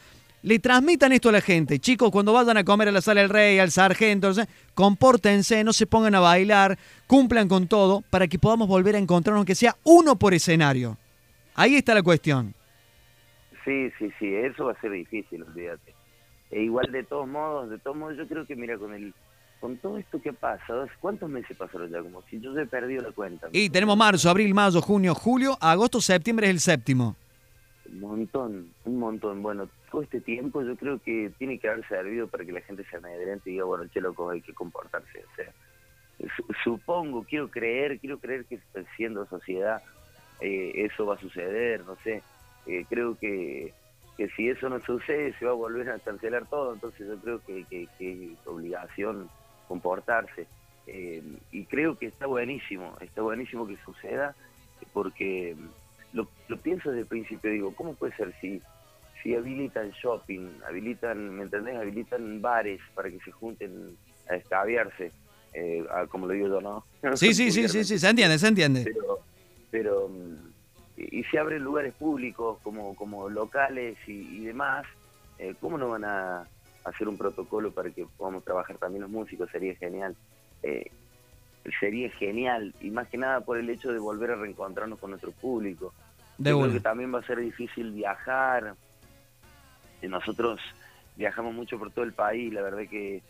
le 0.45 0.59
transmitan 0.59 1.11
esto 1.11 1.29
a 1.29 1.31
la 1.31 1.41
gente. 1.41 1.79
Chicos, 1.79 2.11
cuando 2.11 2.31
vayan 2.31 2.55
a 2.55 2.63
comer 2.63 2.87
a 2.87 2.91
la 2.91 3.01
sala 3.01 3.21
del 3.21 3.31
rey, 3.31 3.57
al 3.57 3.71
sargento, 3.71 4.27
no 4.27 4.33
sé, 4.35 4.47
compórtense, 4.75 5.63
no 5.63 5.73
se 5.73 5.87
pongan 5.87 6.13
a 6.13 6.19
bailar, 6.19 6.77
cumplan 7.07 7.47
con 7.47 7.67
todo, 7.67 8.03
para 8.11 8.27
que 8.27 8.37
podamos 8.37 8.67
volver 8.67 8.95
a 8.95 8.99
encontrarnos, 8.99 9.43
que 9.43 9.55
sea 9.55 9.75
uno 9.83 10.17
por 10.17 10.35
escenario. 10.35 10.99
Ahí 11.55 11.75
está 11.75 11.95
la 11.95 12.03
cuestión. 12.03 12.53
Sí, 13.65 13.89
sí, 13.97 14.11
sí, 14.19 14.35
eso 14.35 14.65
va 14.65 14.73
a 14.73 14.81
ser 14.81 14.91
difícil, 14.91 15.41
olvídate. 15.41 15.95
E 16.51 16.61
igual 16.61 16.91
de 16.91 17.03
todos 17.03 17.27
modos, 17.27 17.71
de 17.71 17.79
todos 17.79 17.97
modos, 17.97 18.15
yo 18.15 18.27
creo 18.27 18.45
que 18.45 18.55
mira 18.55 18.77
con 18.77 18.93
el 18.93 19.15
con 19.59 19.77
todo 19.77 19.97
esto 19.97 20.21
que 20.21 20.31
pasa, 20.31 20.85
¿cuántos 20.99 21.27
meses 21.27 21.57
pasaron 21.57 21.89
ya? 21.89 22.03
Como 22.03 22.21
si 22.29 22.39
yo 22.39 22.53
ya 22.53 22.61
he 22.61 22.67
perdido 22.67 23.01
la 23.01 23.11
cuenta. 23.11 23.47
Y 23.51 23.71
tenemos 23.71 23.97
marzo, 23.97 24.29
abril, 24.29 24.53
mayo, 24.53 24.79
junio, 24.79 25.15
julio, 25.15 25.57
agosto, 25.59 25.99
septiembre 26.01 26.45
es 26.45 26.53
el 26.53 26.59
séptimo. 26.59 27.15
Un 27.91 27.99
montón, 27.99 28.69
un 28.83 28.99
montón. 28.99 29.41
Bueno, 29.41 29.67
este 30.01 30.21
tiempo 30.21 30.61
yo 30.63 30.75
creo 30.77 30.99
que 30.99 31.31
tiene 31.37 31.59
que 31.59 31.69
haber 31.69 31.87
servido 31.87 32.27
para 32.27 32.45
que 32.45 32.51
la 32.51 32.61
gente 32.61 32.83
se 32.89 32.97
amedrente 32.97 33.49
y 33.49 33.53
diga, 33.53 33.65
bueno, 33.65 33.87
che, 33.89 34.01
loco, 34.01 34.29
hay 34.29 34.41
que 34.41 34.53
comportarse. 34.53 35.19
O 35.19 35.35
sea, 35.35 35.53
su- 36.35 36.47
supongo, 36.63 37.25
quiero 37.25 37.49
creer, 37.49 37.99
quiero 37.99 38.19
creer 38.19 38.45
que 38.45 38.59
siendo 38.95 39.25
sociedad 39.27 39.81
eh, 40.41 40.71
eso 40.75 41.05
va 41.05 41.15
a 41.15 41.19
suceder, 41.19 41.85
no 41.85 41.95
sé. 42.03 42.23
Eh, 42.65 42.85
creo 42.89 43.17
que, 43.17 43.73
que 44.17 44.29
si 44.29 44.49
eso 44.49 44.69
no 44.69 44.79
sucede 44.81 45.33
se 45.37 45.45
va 45.45 45.51
a 45.51 45.55
volver 45.55 45.89
a 45.89 45.99
cancelar 45.99 46.47
todo, 46.47 46.73
entonces 46.73 47.07
yo 47.07 47.19
creo 47.19 47.41
que, 47.41 47.65
que, 47.65 47.87
que 47.97 48.33
es 48.33 48.47
obligación 48.47 49.29
comportarse. 49.67 50.47
Eh, 50.87 51.23
y 51.51 51.65
creo 51.65 51.97
que 51.97 52.07
está 52.07 52.27
buenísimo, 52.27 52.95
está 53.01 53.21
buenísimo 53.21 53.67
que 53.67 53.77
suceda, 53.77 54.35
porque 54.93 55.55
lo, 56.13 56.29
lo 56.47 56.61
pienso 56.61 56.89
desde 56.89 57.01
el 57.01 57.07
principio, 57.07 57.51
digo, 57.51 57.73
¿cómo 57.75 57.95
puede 57.95 58.15
ser 58.15 58.33
si, 58.39 58.61
si 59.21 59.35
habilitan 59.35 59.91
shopping, 59.91 60.59
habilitan, 60.67 61.35
¿me 61.37 61.43
entendés? 61.43 61.75
Habilitan 61.77 62.41
bares 62.41 62.79
para 62.93 63.09
que 63.09 63.19
se 63.23 63.31
junten 63.31 63.97
a 64.27 64.35
escabiarse, 64.35 65.13
eh, 65.53 65.83
a- 65.91 66.07
como 66.07 66.27
lo 66.27 66.33
digo 66.33 66.47
yo, 66.47 66.61
¿no? 66.61 66.85
Sí, 67.15 67.33
sí, 67.33 67.51
sí, 67.51 67.67
sí, 67.67 67.83
sí, 67.83 67.97
se 67.99 68.09
entiende, 68.09 68.37
se 68.37 68.47
entiende. 68.47 68.83
Pero, 68.83 69.19
pero 69.69 70.09
mm, 70.09 70.53
y, 70.97 71.19
y 71.19 71.23
se 71.25 71.39
abren 71.39 71.63
lugares 71.63 71.93
públicos 71.95 72.59
como, 72.61 72.95
como 72.95 73.29
locales 73.29 73.97
y, 74.07 74.41
y 74.41 74.45
demás, 74.45 74.85
eh, 75.37 75.55
¿cómo 75.59 75.77
no 75.77 75.89
van 75.89 76.05
a 76.05 76.47
hacer 76.83 77.07
un 77.07 77.17
protocolo 77.17 77.73
para 77.73 77.91
que 77.91 78.05
podamos 78.17 78.43
trabajar 78.43 78.77
también 78.77 79.01
los 79.03 79.11
músicos? 79.11 79.49
Sería 79.51 79.75
genial. 79.75 80.15
Eh, 80.61 80.91
sería 81.79 82.09
genial, 82.11 82.73
y 82.79 82.91
más 82.91 83.09
que 83.09 83.17
nada 83.17 83.41
por 83.41 83.57
el 83.57 83.69
hecho 83.69 83.91
de 83.91 83.99
volver 83.99 84.31
a 84.31 84.35
reencontrarnos 84.35 84.99
con 84.99 85.09
nuestro 85.11 85.31
público. 85.33 85.93
De 86.37 86.51
Yo 86.51 86.57
creo 86.57 86.65
una. 86.69 86.73
que 86.73 86.81
también 86.81 87.13
va 87.13 87.19
a 87.19 87.25
ser 87.25 87.39
difícil 87.39 87.91
viajar. 87.91 88.75
Eh, 90.05 90.09
Nosotros 90.09 90.61
viajamos 91.15 91.53
mucho 91.53 91.79
por 91.79 91.91
todo 91.91 92.05
el 92.05 92.13
país, 92.13 92.53
la 92.53 92.61
verdad 92.61 92.83
que 92.89 93.23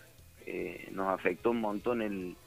eh, 0.46 0.88
nos 0.92 1.08
afectó 1.10 1.52
un 1.52 1.62
montón 1.62 2.02
el, 2.02 2.38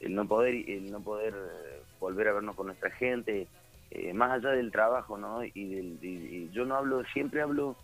el 0.00 0.14
no 0.14 0.26
poder 0.28 0.54
el 0.70 0.90
no 0.90 1.02
poder 1.02 1.34
eh, 1.34 1.82
volver 1.98 2.28
a 2.28 2.32
vernos 2.34 2.54
con 2.56 2.66
nuestra 2.68 2.90
gente, 2.92 3.48
eh, 3.90 4.14
más 4.14 4.30
allá 4.32 4.50
del 4.50 4.70
trabajo, 4.70 5.18
¿no? 5.18 5.44
Y, 5.44 5.74
del, 5.74 5.98
y- 6.02 6.44
y 6.46 6.50
yo 6.50 6.64
no 6.64 6.76
hablo, 6.76 7.02
siempre 7.12 7.42
hablo, 7.42 7.78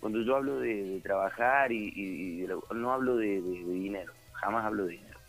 cuando 0.00 0.20
yo 0.22 0.36
hablo 0.36 0.58
de, 0.60 0.84
de 0.84 1.00
trabajar 1.00 1.72
y, 1.72 2.40
de 2.42 2.56
no 2.74 2.92
hablo 2.92 3.16
de, 3.16 3.40
dinero, 3.40 4.14
jamás 4.32 4.64
hablo 4.64 4.86
de 4.86 4.92
dinero, 4.94 5.20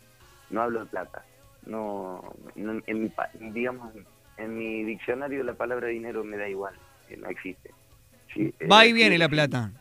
no 0.50 0.62
hablo 0.62 0.80
de 0.80 0.86
plata, 0.86 1.26
no, 1.62 2.22
no- 2.54 2.82
en 2.86 3.02
mi, 3.02 3.12
digamos, 3.52 3.94
en 4.36 4.58
mi 4.58 4.84
diccionario 4.84 5.42
la 5.44 5.54
palabra 5.54 5.88
dinero 5.88 6.24
me 6.24 6.36
da 6.38 6.48
igual, 6.48 6.78
eh, 7.08 7.16
no 7.16 7.28
existe. 7.28 7.74
Sí, 8.34 8.54
eh, 8.60 8.66
Va 8.68 8.86
y 8.86 8.92
viene 8.92 9.14
sí, 9.14 9.18
la 9.18 9.28
plata. 9.28 9.72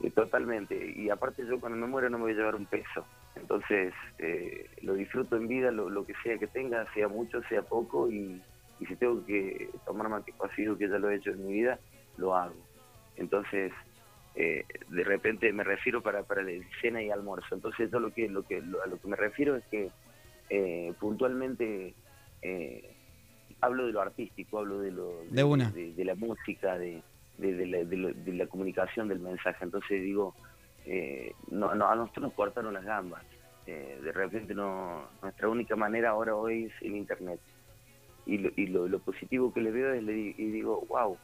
Eh, 0.00 0.10
Totalmente. 0.12 0.92
Y 0.96 1.10
aparte 1.10 1.44
yo 1.46 1.60
cuando 1.60 1.78
me 1.78 1.86
muera 1.86 2.08
no 2.08 2.18
me 2.18 2.24
voy 2.24 2.32
a 2.32 2.36
llevar 2.36 2.54
un 2.56 2.66
peso. 2.66 3.08
Entonces 3.34 3.92
eh, 4.18 4.68
lo 4.82 4.94
disfruto 4.94 5.36
en 5.36 5.48
vida, 5.48 5.70
lo, 5.70 5.88
lo 5.90 6.04
que 6.06 6.14
sea 6.22 6.38
que 6.38 6.48
tenga, 6.48 6.86
sea 6.94 7.08
mucho, 7.08 7.40
sea 7.48 7.62
poco. 7.62 8.10
Y, 8.10 8.42
y 8.78 8.86
si 8.86 8.96
tengo 8.96 9.24
que 9.24 9.70
tomar 9.84 10.08
más 10.08 10.24
que 10.24 10.32
pasivo, 10.34 10.76
que 10.76 10.88
ya 10.88 10.98
lo 10.98 11.10
he 11.10 11.16
hecho 11.16 11.30
en 11.30 11.46
mi 11.46 11.52
vida, 11.52 11.80
lo 12.16 12.34
hago. 12.34 12.66
Entonces, 13.16 13.72
eh, 14.34 14.64
de 14.88 15.04
repente 15.04 15.52
me 15.52 15.64
refiero 15.64 16.02
para, 16.02 16.22
para 16.24 16.42
la 16.42 16.52
cena 16.80 17.02
y 17.02 17.10
almuerzo. 17.10 17.54
Entonces 17.54 17.90
yo 17.90 17.98
lo 17.98 18.12
que, 18.12 18.28
lo 18.28 18.44
que, 18.44 18.60
lo- 18.60 18.82
a 18.82 18.86
lo 18.86 18.98
que 18.98 19.08
me 19.08 19.16
refiero 19.16 19.56
es 19.56 19.64
que 19.70 19.90
eh, 20.50 20.94
puntualmente 21.00 21.94
eh, 22.42 22.96
hablo 23.60 23.86
de 23.86 23.92
lo 23.92 24.00
artístico, 24.00 24.58
hablo 24.60 24.80
de 24.80 24.92
lo 24.92 25.24
De 25.30 25.42
una. 25.44 25.70
de, 25.70 25.92
de 25.94 26.04
la 26.04 26.14
música, 26.14 26.78
de, 26.78 27.02
de, 27.38 27.66
la, 27.66 27.78
de 27.84 28.12
de 28.14 28.32
la 28.32 28.46
comunicación 28.46 29.08
del 29.08 29.20
mensaje. 29.20 29.64
Entonces 29.64 30.02
digo, 30.02 30.34
eh, 30.84 31.32
no, 31.50 31.74
no, 31.74 31.86
a 31.88 31.94
nosotros 31.94 32.24
nos 32.24 32.32
cortaron 32.34 32.74
las 32.74 32.84
gambas. 32.84 33.22
Eh, 33.66 33.98
de 34.02 34.12
repente 34.12 34.54
no, 34.54 35.08
nuestra 35.22 35.48
única 35.48 35.76
manera 35.76 36.10
ahora 36.10 36.34
hoy 36.34 36.64
es 36.64 36.72
el 36.82 36.96
internet. 36.96 37.40
Y 38.26 38.38
lo, 38.38 38.50
y 38.56 38.66
lo, 38.66 38.98
positivo 38.98 39.52
que 39.52 39.60
le 39.60 39.70
veo 39.70 39.92
es 39.92 40.02
le 40.02 40.12
y 40.12 40.50
digo, 40.50 40.84
wow, 40.88 41.16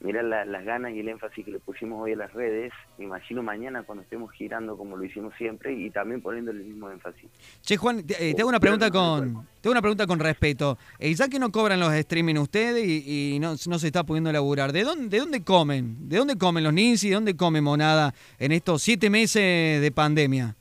mirá 0.00 0.22
la- 0.22 0.44
las 0.44 0.64
ganas 0.64 0.92
y 0.92 1.00
el 1.00 1.08
énfasis 1.08 1.44
que 1.44 1.50
le 1.50 1.58
pusimos 1.58 2.00
hoy 2.00 2.12
a 2.12 2.16
las 2.16 2.32
redes, 2.32 2.72
me 2.98 3.04
imagino 3.06 3.42
mañana 3.42 3.82
cuando 3.82 4.02
estemos 4.02 4.30
girando 4.32 4.76
como 4.76 4.96
lo 4.96 5.04
hicimos 5.04 5.34
siempre 5.36 5.72
y 5.72 5.90
también 5.90 6.20
poniéndole 6.22 6.60
el 6.60 6.66
mismo 6.68 6.88
énfasis. 6.90 7.28
Che, 7.62 7.76
Juan, 7.76 8.06
te, 8.06 8.14
eh, 8.30 8.34
te 8.34 8.42
hago 8.42 8.48
una 8.48 8.60
pregunta 8.60 8.90
con 8.90 9.44
te 9.60 9.68
hago 9.68 9.72
una 9.72 9.82
pregunta 9.82 10.06
con 10.06 10.20
respeto. 10.20 10.78
Eh, 11.00 11.12
ya 11.14 11.28
que 11.28 11.38
no 11.40 11.50
cobran 11.50 11.80
los 11.80 11.92
streaming 11.92 12.36
ustedes 12.36 12.86
y, 12.86 13.34
y 13.34 13.38
no, 13.40 13.50
no 13.66 13.78
se 13.78 13.86
está 13.88 14.04
pudiendo 14.04 14.30
laburar, 14.30 14.70
¿de 14.72 14.84
dónde, 14.84 15.08
¿de 15.08 15.18
dónde 15.18 15.42
comen? 15.42 16.08
¿De 16.08 16.16
dónde 16.18 16.38
comen 16.38 16.62
los 16.62 16.72
Ninsi? 16.72 17.08
¿De 17.08 17.14
dónde 17.14 17.36
come 17.36 17.60
Monada 17.60 18.14
en 18.38 18.52
estos 18.52 18.82
siete 18.82 19.10
meses 19.10 19.80
de 19.80 19.90
pandemia? 19.92 20.54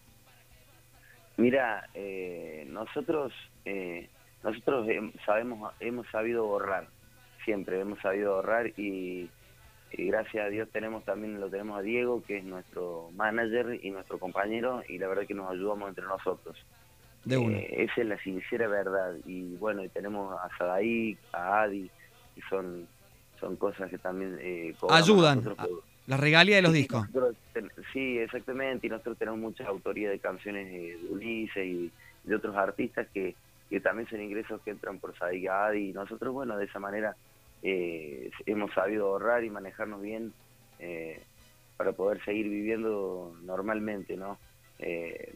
Mira, 1.37 1.87
eh, 1.93 2.65
nosotros 2.71 3.31
eh, 3.65 4.09
nosotros 4.43 4.87
sabemos 5.25 5.71
hemos 5.79 6.07
sabido 6.09 6.43
ahorrar 6.43 6.87
siempre 7.47 7.79
hemos 7.79 7.97
sabido 8.01 8.35
ahorrar 8.35 8.67
y, 8.77 9.29
y 9.93 10.05
gracias 10.07 10.45
a 10.45 10.49
Dios 10.49 10.67
tenemos 10.73 11.05
también 11.05 11.39
lo 11.39 11.49
tenemos 11.49 11.79
a 11.79 11.81
Diego 11.81 12.21
que 12.27 12.39
es 12.39 12.43
nuestro 12.43 13.09
manager 13.15 13.79
y 13.81 13.89
nuestro 13.89 14.19
compañero 14.19 14.83
y 14.89 14.97
la 14.97 15.07
verdad 15.07 15.25
que 15.25 15.33
nos 15.33 15.49
ayudamos 15.49 15.87
entre 15.87 16.03
nosotros. 16.03 16.57
De 17.23 17.37
una. 17.37 17.57
Eh, 17.57 17.83
esa 17.85 18.01
es 18.01 18.07
la 18.07 18.17
sincera 18.19 18.67
verdad 18.67 19.15
y 19.25 19.55
bueno 19.55 19.81
y 19.81 19.87
tenemos 19.87 20.37
a 20.37 20.49
Sadaí, 20.57 21.17
a 21.31 21.61
Adi 21.61 21.89
y 22.35 22.41
son 22.49 22.85
son 23.39 23.55
cosas 23.55 23.89
que 23.89 23.97
también 23.97 24.37
eh, 24.41 24.75
Ayudan. 24.89 25.37
nosotros 25.37 25.59
a- 25.59 25.63
por- 25.67 25.83
La 26.07 26.17
regalía 26.17 26.57
de 26.57 26.63
los 26.63 26.71
Sí, 26.73 26.79
discos. 26.79 27.01
nosotros 27.13 27.35
sí, 27.93 28.17
exactamente. 28.19 28.87
Y 28.87 28.89
nosotros 28.89 29.17
tenemos 29.17 29.39
mucha 29.39 29.65
autoría 29.67 30.09
de 30.09 30.19
canciones 30.19 30.67
de 30.69 30.97
Ulises 31.09 31.65
y 31.65 31.91
de 32.25 32.35
otros 32.35 32.55
artistas 32.55 33.07
que, 33.13 33.35
que 33.69 33.79
también 33.81 34.07
son 34.09 34.21
ingresos 34.21 34.61
que 34.63 34.71
entran 34.71 34.99
por 34.99 35.17
Sadigad. 35.17 35.73
Y 35.73 35.91
nosotros, 35.93 36.33
bueno, 36.33 36.57
de 36.57 36.65
esa 36.65 36.79
manera 36.79 37.15
eh, 37.69 38.31
hemos 38.45 38.73
sabido 38.73 39.07
ahorrar 39.07 39.43
y 39.43 39.49
manejarnos 39.49 40.01
bien 40.01 40.31
eh, 40.79 41.21
para 41.75 41.91
poder 41.91 42.23
seguir 42.23 42.47
viviendo 42.47 43.35
normalmente, 43.41 44.15
¿no? 44.15 44.39
Eh, 44.79 45.35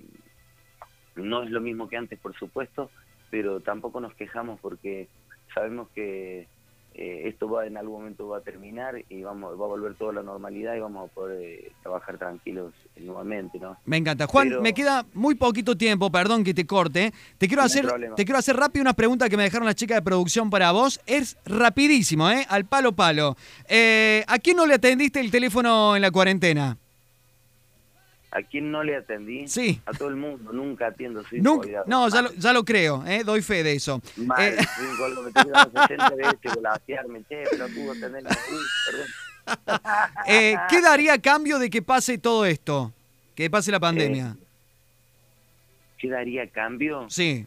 no 1.18 1.44
es 1.44 1.50
lo 1.50 1.60
mismo 1.60 1.90
que 1.90 1.98
antes, 1.98 2.18
por 2.20 2.34
supuesto, 2.38 2.90
pero 3.30 3.60
tampoco 3.60 4.00
nos 4.00 4.16
quejamos 4.16 4.62
porque 4.62 5.10
sabemos 5.54 5.90
que 5.90 6.48
eh, 6.94 7.24
esto 7.26 7.50
va 7.50 7.66
en 7.66 7.78
algún 7.78 8.02
momento 8.02 8.28
va 8.28 8.38
a 8.40 8.42
terminar 8.42 8.96
y 9.10 9.22
vamos 9.24 9.52
va 9.60 9.66
a 9.66 9.68
volver 9.70 9.96
toda 9.96 10.14
la 10.14 10.24
normalidad 10.24 10.76
y 10.76 10.80
vamos 10.80 11.10
a 11.10 11.14
poder 11.14 11.42
eh, 11.42 11.72
trabajar 11.82 12.18
tranquilos 12.18 12.74
nuevamente, 13.00 13.60
¿no? 13.60 13.78
Me 13.86 13.98
encanta. 13.98 14.28
Juan, 14.28 14.50
Pero- 14.50 14.62
me 14.62 14.74
queda 14.74 15.06
muy 15.14 15.36
poquito 15.36 15.78
tiempo, 15.78 16.12
perdón 16.12 16.44
que 16.44 16.54
te 16.54 16.66
corte. 16.66 17.14
Te 17.38 17.48
quiero 17.48 17.62
No 17.62 17.66
hacer, 17.68 17.88
te 18.16 18.26
quiero 18.26 18.38
hacer 18.40 18.56
rápido 18.58 18.82
una 18.82 18.94
pregunta 18.94 19.30
que 19.30 19.38
me 19.38 19.44
dejaron 19.44 19.66
las 19.66 19.76
chicas 19.76 19.96
de 19.98 20.02
producción 20.02 20.50
para 20.50 20.72
vos. 20.72 21.00
Es 21.06 21.38
rapidísimo, 21.46 22.30
¿eh? 22.30 22.46
Al 22.50 22.66
palo 22.66 22.92
palo. 22.92 23.36
Eh, 23.70 24.24
¿A 24.28 24.38
quién 24.40 24.58
no 24.58 24.66
le 24.66 24.74
atendiste 24.74 25.20
el 25.20 25.32
teléfono 25.32 25.96
en 25.96 26.02
la 26.02 26.12
cuarentena? 26.12 26.78
¿A 28.32 28.42
quién 28.44 28.72
no 28.72 28.82
le 28.82 28.96
atendí? 28.96 29.46
Sí. 29.48 29.82
A 29.86 29.92
todo 29.92 30.08
el 30.08 30.16
mundo, 30.16 30.54
nunca 30.54 30.88
atiendo, 30.88 31.22
soy 31.28 31.42
Nunca, 31.42 31.84
no, 31.86 32.08
ya 32.08 32.22
lo, 32.22 32.32
ya 32.34 32.54
lo 32.54 32.64
creo, 32.64 33.06
¿eh? 33.06 33.24
doy 33.26 33.42
fe 33.42 33.62
de 33.62 33.74
eso. 33.74 34.02
Mal, 34.16 34.54
Eh, 34.54 34.58
me 34.58 35.32
tengo 35.32 35.54
60 35.88 36.10
veces 36.16 36.40
che, 37.28 37.44
pero 37.52 37.68
pudo 37.68 37.94
tener, 37.94 38.24
uy, 38.24 38.66
perdón. 38.86 39.82
eh, 40.28 40.56
¿Qué 40.70 40.82
daría 40.82 41.14
a 41.16 41.20
cambio 41.20 41.60
de 41.60 41.70
que 41.70 41.82
pase 41.82 42.18
todo 42.18 42.46
esto? 42.46 42.94
Que 43.36 43.50
pase 43.50 43.70
la 43.72 43.80
pandemia. 43.82 44.38
¿Qué 45.98 46.10
daría 46.10 46.44
a 46.44 46.48
cambio? 46.48 47.08
Sí, 47.10 47.46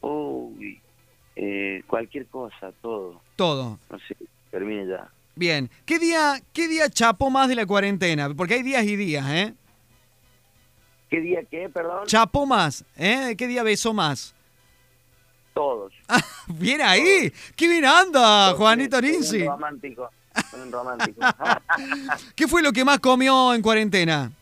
Uy, 0.00 0.80
eh, 1.36 1.82
cualquier 1.86 2.26
cosa, 2.26 2.72
todo, 2.82 3.22
todo. 3.36 3.78
no 3.88 3.98
sé, 4.00 4.16
termine 4.50 4.86
ya. 4.88 5.08
Bien. 5.36 5.70
¿Qué 5.86 5.98
día, 6.00 6.42
¿Qué 6.52 6.66
día 6.66 6.90
chapó 6.90 7.30
más 7.30 7.48
de 7.48 7.54
la 7.54 7.64
cuarentena? 7.66 8.28
Porque 8.34 8.54
hay 8.54 8.62
días 8.62 8.84
y 8.84 8.96
días, 8.96 9.24
¿eh? 9.30 9.54
¿Qué 11.12 11.20
día 11.20 11.40
qué, 11.44 11.68
perdón? 11.68 12.06
Chapó 12.06 12.46
más, 12.46 12.86
¿eh? 12.96 13.34
¿Qué 13.36 13.46
día 13.46 13.62
besó 13.62 13.92
más? 13.92 14.34
Todos. 15.52 15.92
Ah, 16.08 16.22
bien 16.48 16.80
ahí. 16.80 17.30
Qué 17.54 17.68
bien 17.68 17.84
anda, 17.84 18.54
Juanito 18.54 18.96
un 18.96 19.46
romántico, 19.46 20.10
un 20.54 20.72
romántico. 20.72 21.20
¿Qué 22.34 22.48
fue 22.48 22.62
lo 22.62 22.72
que 22.72 22.82
más 22.82 22.98
comió 22.98 23.52
en 23.52 23.60
cuarentena? 23.60 24.32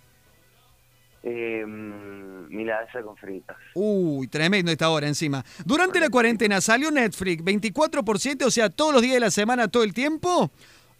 eh, 1.24 1.64
mm, 1.66 2.54
milanesa 2.56 3.02
con 3.02 3.16
fritas. 3.16 3.56
Uy, 3.74 4.28
tremendo 4.28 4.70
esta 4.70 4.90
hora 4.90 5.08
encima. 5.08 5.44
Durante 5.64 5.98
la 5.98 6.08
cuarentena 6.08 6.60
salió 6.60 6.92
Netflix 6.92 7.42
24%, 7.42 8.46
o 8.46 8.50
sea, 8.50 8.70
todos 8.70 8.92
los 8.92 9.02
días 9.02 9.14
de 9.14 9.20
la 9.20 9.32
semana, 9.32 9.66
todo 9.66 9.82
el 9.82 9.92
tiempo. 9.92 10.52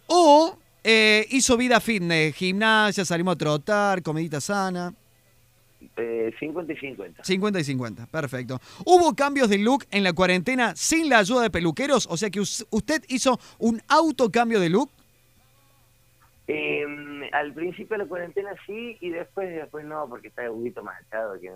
O 0.07 0.57
eh, 0.83 1.25
hizo 1.29 1.55
vida 1.55 1.79
fitness, 1.79 2.35
gimnasia, 2.35 3.05
salimos 3.05 3.35
a 3.35 3.37
trotar, 3.37 4.03
comidita 4.03 4.41
sana. 4.41 4.93
Eh, 5.97 6.33
50 6.39 6.73
y 6.73 6.77
50. 6.77 7.23
50 7.23 7.59
y 7.59 7.63
50, 7.63 8.05
perfecto. 8.07 8.59
¿Hubo 8.85 9.13
cambios 9.15 9.49
de 9.49 9.57
look 9.57 9.85
en 9.91 10.03
la 10.03 10.13
cuarentena 10.13 10.75
sin 10.75 11.09
la 11.09 11.17
ayuda 11.19 11.41
de 11.43 11.49
peluqueros? 11.49 12.07
O 12.09 12.17
sea 12.17 12.29
que 12.29 12.39
us- 12.39 12.65
usted 12.69 13.03
hizo 13.07 13.39
un 13.59 13.81
autocambio 13.87 14.59
de 14.59 14.69
look. 14.69 14.89
Eh, 16.47 16.83
al 17.31 17.53
principio 17.53 17.97
de 17.97 18.03
la 18.03 18.09
cuarentena 18.09 18.49
sí 18.65 18.97
y 18.99 19.09
después 19.09 19.49
después 19.49 19.85
no, 19.85 20.05
porque 20.09 20.27
está 20.27 20.41
más 20.81 20.95
echado 21.07 21.39
que. 21.39 21.49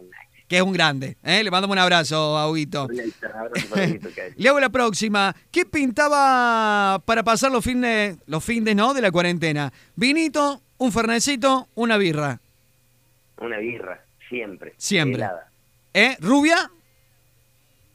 Que 0.48 0.58
es 0.58 0.62
un 0.62 0.72
grande. 0.74 1.18
¿eh? 1.24 1.44
Le 1.44 1.52
mandamos 1.52 1.74
un 1.76 1.80
abrazo 1.80 2.38
a 2.38 2.50
Huguito. 2.50 2.86
Huguito. 2.86 3.28
Le 4.38 4.50
hago 4.50 4.60
la 4.60 4.70
próxima. 4.70 5.36
¿Qué 5.52 5.66
pintaba 5.66 7.00
para 7.04 7.24
pasar 7.24 7.52
los 7.52 7.66
fines, 7.66 8.18
los 8.28 8.44
fines, 8.44 8.76
¿no? 8.76 8.94
De 8.94 9.02
la 9.02 9.12
cuarentena. 9.12 9.74
Vinito, 9.96 10.62
un 10.78 10.92
fernecito, 10.92 11.68
una 11.76 11.98
birra. 11.98 12.40
Una 13.40 13.58
birra, 13.58 14.05
siempre. 14.30 14.74
Siempre. 14.78 15.16
helada. 15.22 15.50
¿Eh? 15.94 16.18
¿Rubia? 16.20 16.70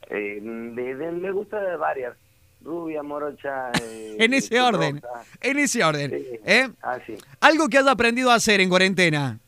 Eh, 0.09 0.39
de, 0.43 0.95
de- 0.97 1.13
me 1.13 1.31
gusta 1.33 1.61
de 1.61 1.77
varias. 1.77 2.17
Rubia, 2.63 3.03
morocha. 3.03 3.71
eh, 3.83 4.17
En 4.19 4.35
ese 4.35 4.57
roja. 4.59 4.69
orden. 4.69 5.03
En 5.41 5.59
ese 5.59 5.85
orden. 5.85 6.11
Sí. 6.11 6.41
¿Eh? 6.45 6.69
Ah, 6.83 6.99
sí. 7.07 7.17
Algo 7.41 7.69
que 7.69 7.79
haya 7.79 7.91
aprendido 7.93 8.31
a 8.31 8.35
hacer 8.35 8.61
en 8.61 8.69
cuarentena. 8.69 9.39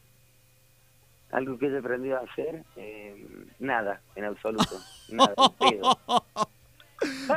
Algo 1.31 1.59
que 1.59 1.67
he 1.67 1.79
aprendido 1.79 2.19
a 2.19 2.21
hacer, 2.31 2.63
eh, 2.77 3.27
nada, 3.59 4.01
en 4.17 4.25
absoluto. 4.27 4.79
Nada. 5.09 5.35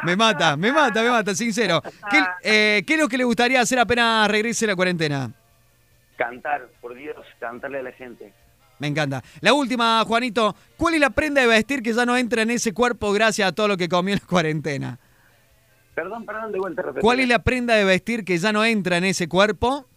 Me 0.04 0.16
mata, 0.16 0.56
me 0.56 0.72
mata, 0.72 1.02
me 1.02 1.10
mata, 1.10 1.34
sincero. 1.34 1.82
¿Qué, 2.12 2.24
eh, 2.44 2.84
¿Qué 2.86 2.94
es 2.94 3.00
lo 3.00 3.08
que 3.08 3.18
le 3.18 3.24
gustaría 3.24 3.60
hacer 3.62 3.80
apenas 3.80 4.30
regrese 4.30 4.68
la 4.68 4.76
cuarentena? 4.76 5.32
Cantar, 6.18 6.68
por 6.82 6.94
Dios, 6.94 7.16
cantarle 7.40 7.80
a 7.80 7.84
la 7.84 7.92
gente. 7.94 8.32
Me 8.80 8.88
encanta. 8.88 9.24
La 9.42 9.54
última, 9.54 10.04
Juanito. 10.06 10.56
¿Cuál 10.78 10.96
es 10.96 11.00
la 11.00 11.10
prenda 11.10 11.42
de 11.42 11.48
vestir 11.48 11.82
que 11.82 11.94
ya 11.94 12.06
no 12.06 12.18
entra 12.18 12.42
en 12.42 12.52
ese 12.52 12.74
cuerpo 12.74 13.14
gracias 13.14 13.48
a 13.48 13.52
todo 13.54 13.68
lo 13.68 13.78
que 13.78 13.88
comió 13.88 14.14
en 14.14 14.20
la 14.22 14.28
cuarentena? 14.28 15.00
Perdón, 15.94 16.26
perdón, 16.26 16.52
de 16.52 16.60
vuelta. 16.60 16.84
¿Cuál 17.00 17.22
es 17.22 17.30
la 17.30 17.40
prenda 17.40 17.76
de 17.76 17.86
vestir 17.86 18.26
que 18.26 18.38
ya 18.38 18.52
no 18.52 18.66
entra 18.66 18.98
en 18.98 19.06
ese 19.06 19.30
cuerpo 19.30 19.88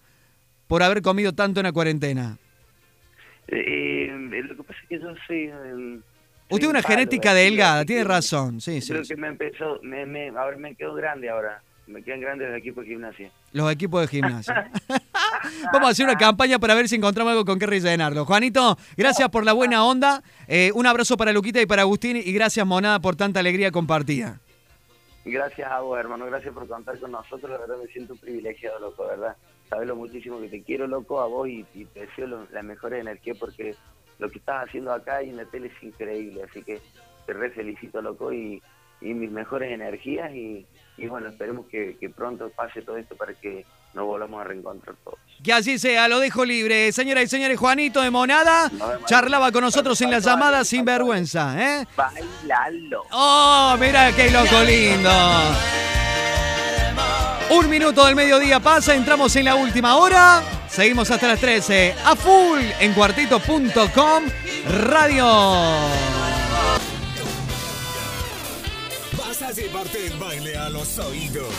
por 0.68 0.82
haber 0.82 1.02
comido 1.02 1.32
tanto 1.32 1.58
en 1.58 1.64
la 1.64 1.72
cuarentena? 1.72 2.38
Eh, 3.48 4.06
eh, 4.08 4.42
lo 4.44 4.56
que 4.56 4.62
pasa 4.62 4.78
es 4.82 4.88
que 4.88 5.00
yo 5.00 5.08
soy... 5.26 5.44
eh, 5.44 5.50
soy 5.50 6.02
Usted 6.50 6.66
es 6.66 6.70
una 6.70 6.82
genética 6.82 7.34
delgada, 7.34 7.84
tiene 7.84 8.04
razón. 8.04 8.60
Sí, 8.60 8.80
sí. 8.80 8.90
Creo 8.92 9.04
sí. 9.04 9.14
que 9.14 9.20
me 9.20 9.28
empezó, 9.28 9.80
me, 9.82 10.06
me, 10.06 10.28
ahora 10.28 10.56
me 10.56 10.74
quedo 10.76 10.94
grande 10.94 11.28
ahora. 11.28 11.62
Me 11.88 12.03
quedan 12.03 12.20
grandes 12.20 12.48
los 12.51 12.59
equipos 12.59 12.85
de 12.85 12.90
gimnasia. 12.90 13.31
Los 13.53 13.72
equipos 13.72 14.01
de 14.03 14.09
gimnasia. 14.09 14.70
Vamos 15.72 15.88
a 15.88 15.90
hacer 15.92 16.05
una 16.05 16.16
campaña 16.18 16.59
para 16.59 16.74
ver 16.74 16.88
si 16.88 16.96
encontramos 16.96 17.31
algo 17.31 17.44
con 17.44 17.59
qué 17.59 17.66
rellenarlo. 17.66 18.24
Juanito, 18.24 18.77
gracias 18.96 19.29
por 19.31 19.44
la 19.44 19.53
buena 19.55 19.85
onda. 19.85 20.22
Eh, 20.46 20.70
un 20.74 20.87
abrazo 20.87 21.16
para 21.16 21.33
Luquita 21.33 21.61
y 21.61 21.66
para 21.66 21.83
Agustín. 21.83 22.16
Y 22.16 22.33
gracias, 22.33 22.66
Monada, 22.66 23.01
por 23.01 23.16
tanta 23.16 23.40
alegría 23.40 23.70
compartida. 23.70 24.40
Gracias 25.24 25.70
a 25.70 25.81
vos, 25.81 25.98
hermano. 25.98 26.27
Gracias 26.27 26.53
por 26.55 26.66
contar 26.68 26.98
con 26.98 27.11
nosotros. 27.12 27.51
La 27.51 27.59
verdad 27.59 27.77
me 27.83 27.88
siento 27.92 28.16
privilegiado, 28.16 28.79
loco, 28.81 29.07
¿verdad? 29.07 29.37
Sabes 29.68 29.87
lo 29.87 29.96
muchísimo 29.96 30.40
que 30.40 30.48
te 30.48 30.62
quiero, 30.62 30.87
loco, 30.87 31.20
a 31.20 31.27
vos 31.27 31.48
y, 31.48 31.64
y 31.74 31.85
te 31.87 32.01
deseo 32.01 32.27
lo- 32.27 32.46
la 32.53 32.62
mejor 32.62 32.94
energía 32.94 33.35
porque 33.38 33.74
lo 34.18 34.31
que 34.31 34.38
estás 34.38 34.66
haciendo 34.66 34.92
acá 34.92 35.22
y 35.22 35.29
en 35.31 35.37
la 35.37 35.44
tele 35.44 35.68
es 35.74 35.83
increíble. 35.83 36.42
Así 36.48 36.62
que 36.62 36.81
te 37.27 37.33
re 37.35 37.51
felicito, 37.51 38.01
loco, 38.01 38.33
y, 38.33 38.62
y 39.00 39.14
mis 39.14 39.30
mejores 39.30 39.72
energías. 39.72 40.32
Y, 40.34 40.66
y 40.96 41.06
bueno, 41.06 41.28
esperemos 41.28 41.66
que, 41.66 41.96
que 41.98 42.11
pronto 42.11 42.50
pase 42.50 42.82
todo 42.82 42.96
esto 42.96 43.16
para 43.16 43.34
que 43.34 43.64
nos 43.94 44.06
volvamos 44.06 44.40
a 44.40 44.44
reencontrar 44.44 44.96
todos. 45.04 45.18
Que 45.42 45.52
así 45.52 45.78
sea, 45.78 46.08
lo 46.08 46.18
dejo 46.18 46.44
libre. 46.44 46.92
Señoras 46.92 47.24
y 47.24 47.28
señores, 47.28 47.58
Juanito 47.58 48.00
de 48.02 48.11
Monada 48.11 48.70
charlaba 49.06 49.52
con 49.52 49.62
nosotros 49.62 50.00
en 50.00 50.11
la 50.11 50.18
llamada 50.18 50.64
sin 50.64 50.84
vergüenza. 50.84 51.54
¿eh? 51.58 51.87
Bailalo. 51.96 53.02
¡Oh, 53.12 53.76
mira 53.78 54.14
qué 54.14 54.30
loco 54.30 54.62
lindo! 54.64 55.11
Un 57.50 57.70
minuto 57.70 58.04
del 58.04 58.14
mediodía 58.14 58.61
pasa, 58.61 58.94
entramos 58.94 59.34
en 59.37 59.46
la 59.46 59.54
última 59.54 59.96
hora. 59.96 60.42
Seguimos 60.68 61.11
hasta 61.11 61.28
las 61.28 61.40
13. 61.40 61.94
A 62.04 62.14
full 62.14 62.61
en 62.78 62.92
cuartito.com 62.92 64.24
radio. 64.87 66.27
Llevarte 69.58 70.06
el 70.06 70.16
baile 70.18 70.56
a 70.56 70.68
los 70.68 70.98
oídos. 71.00 71.52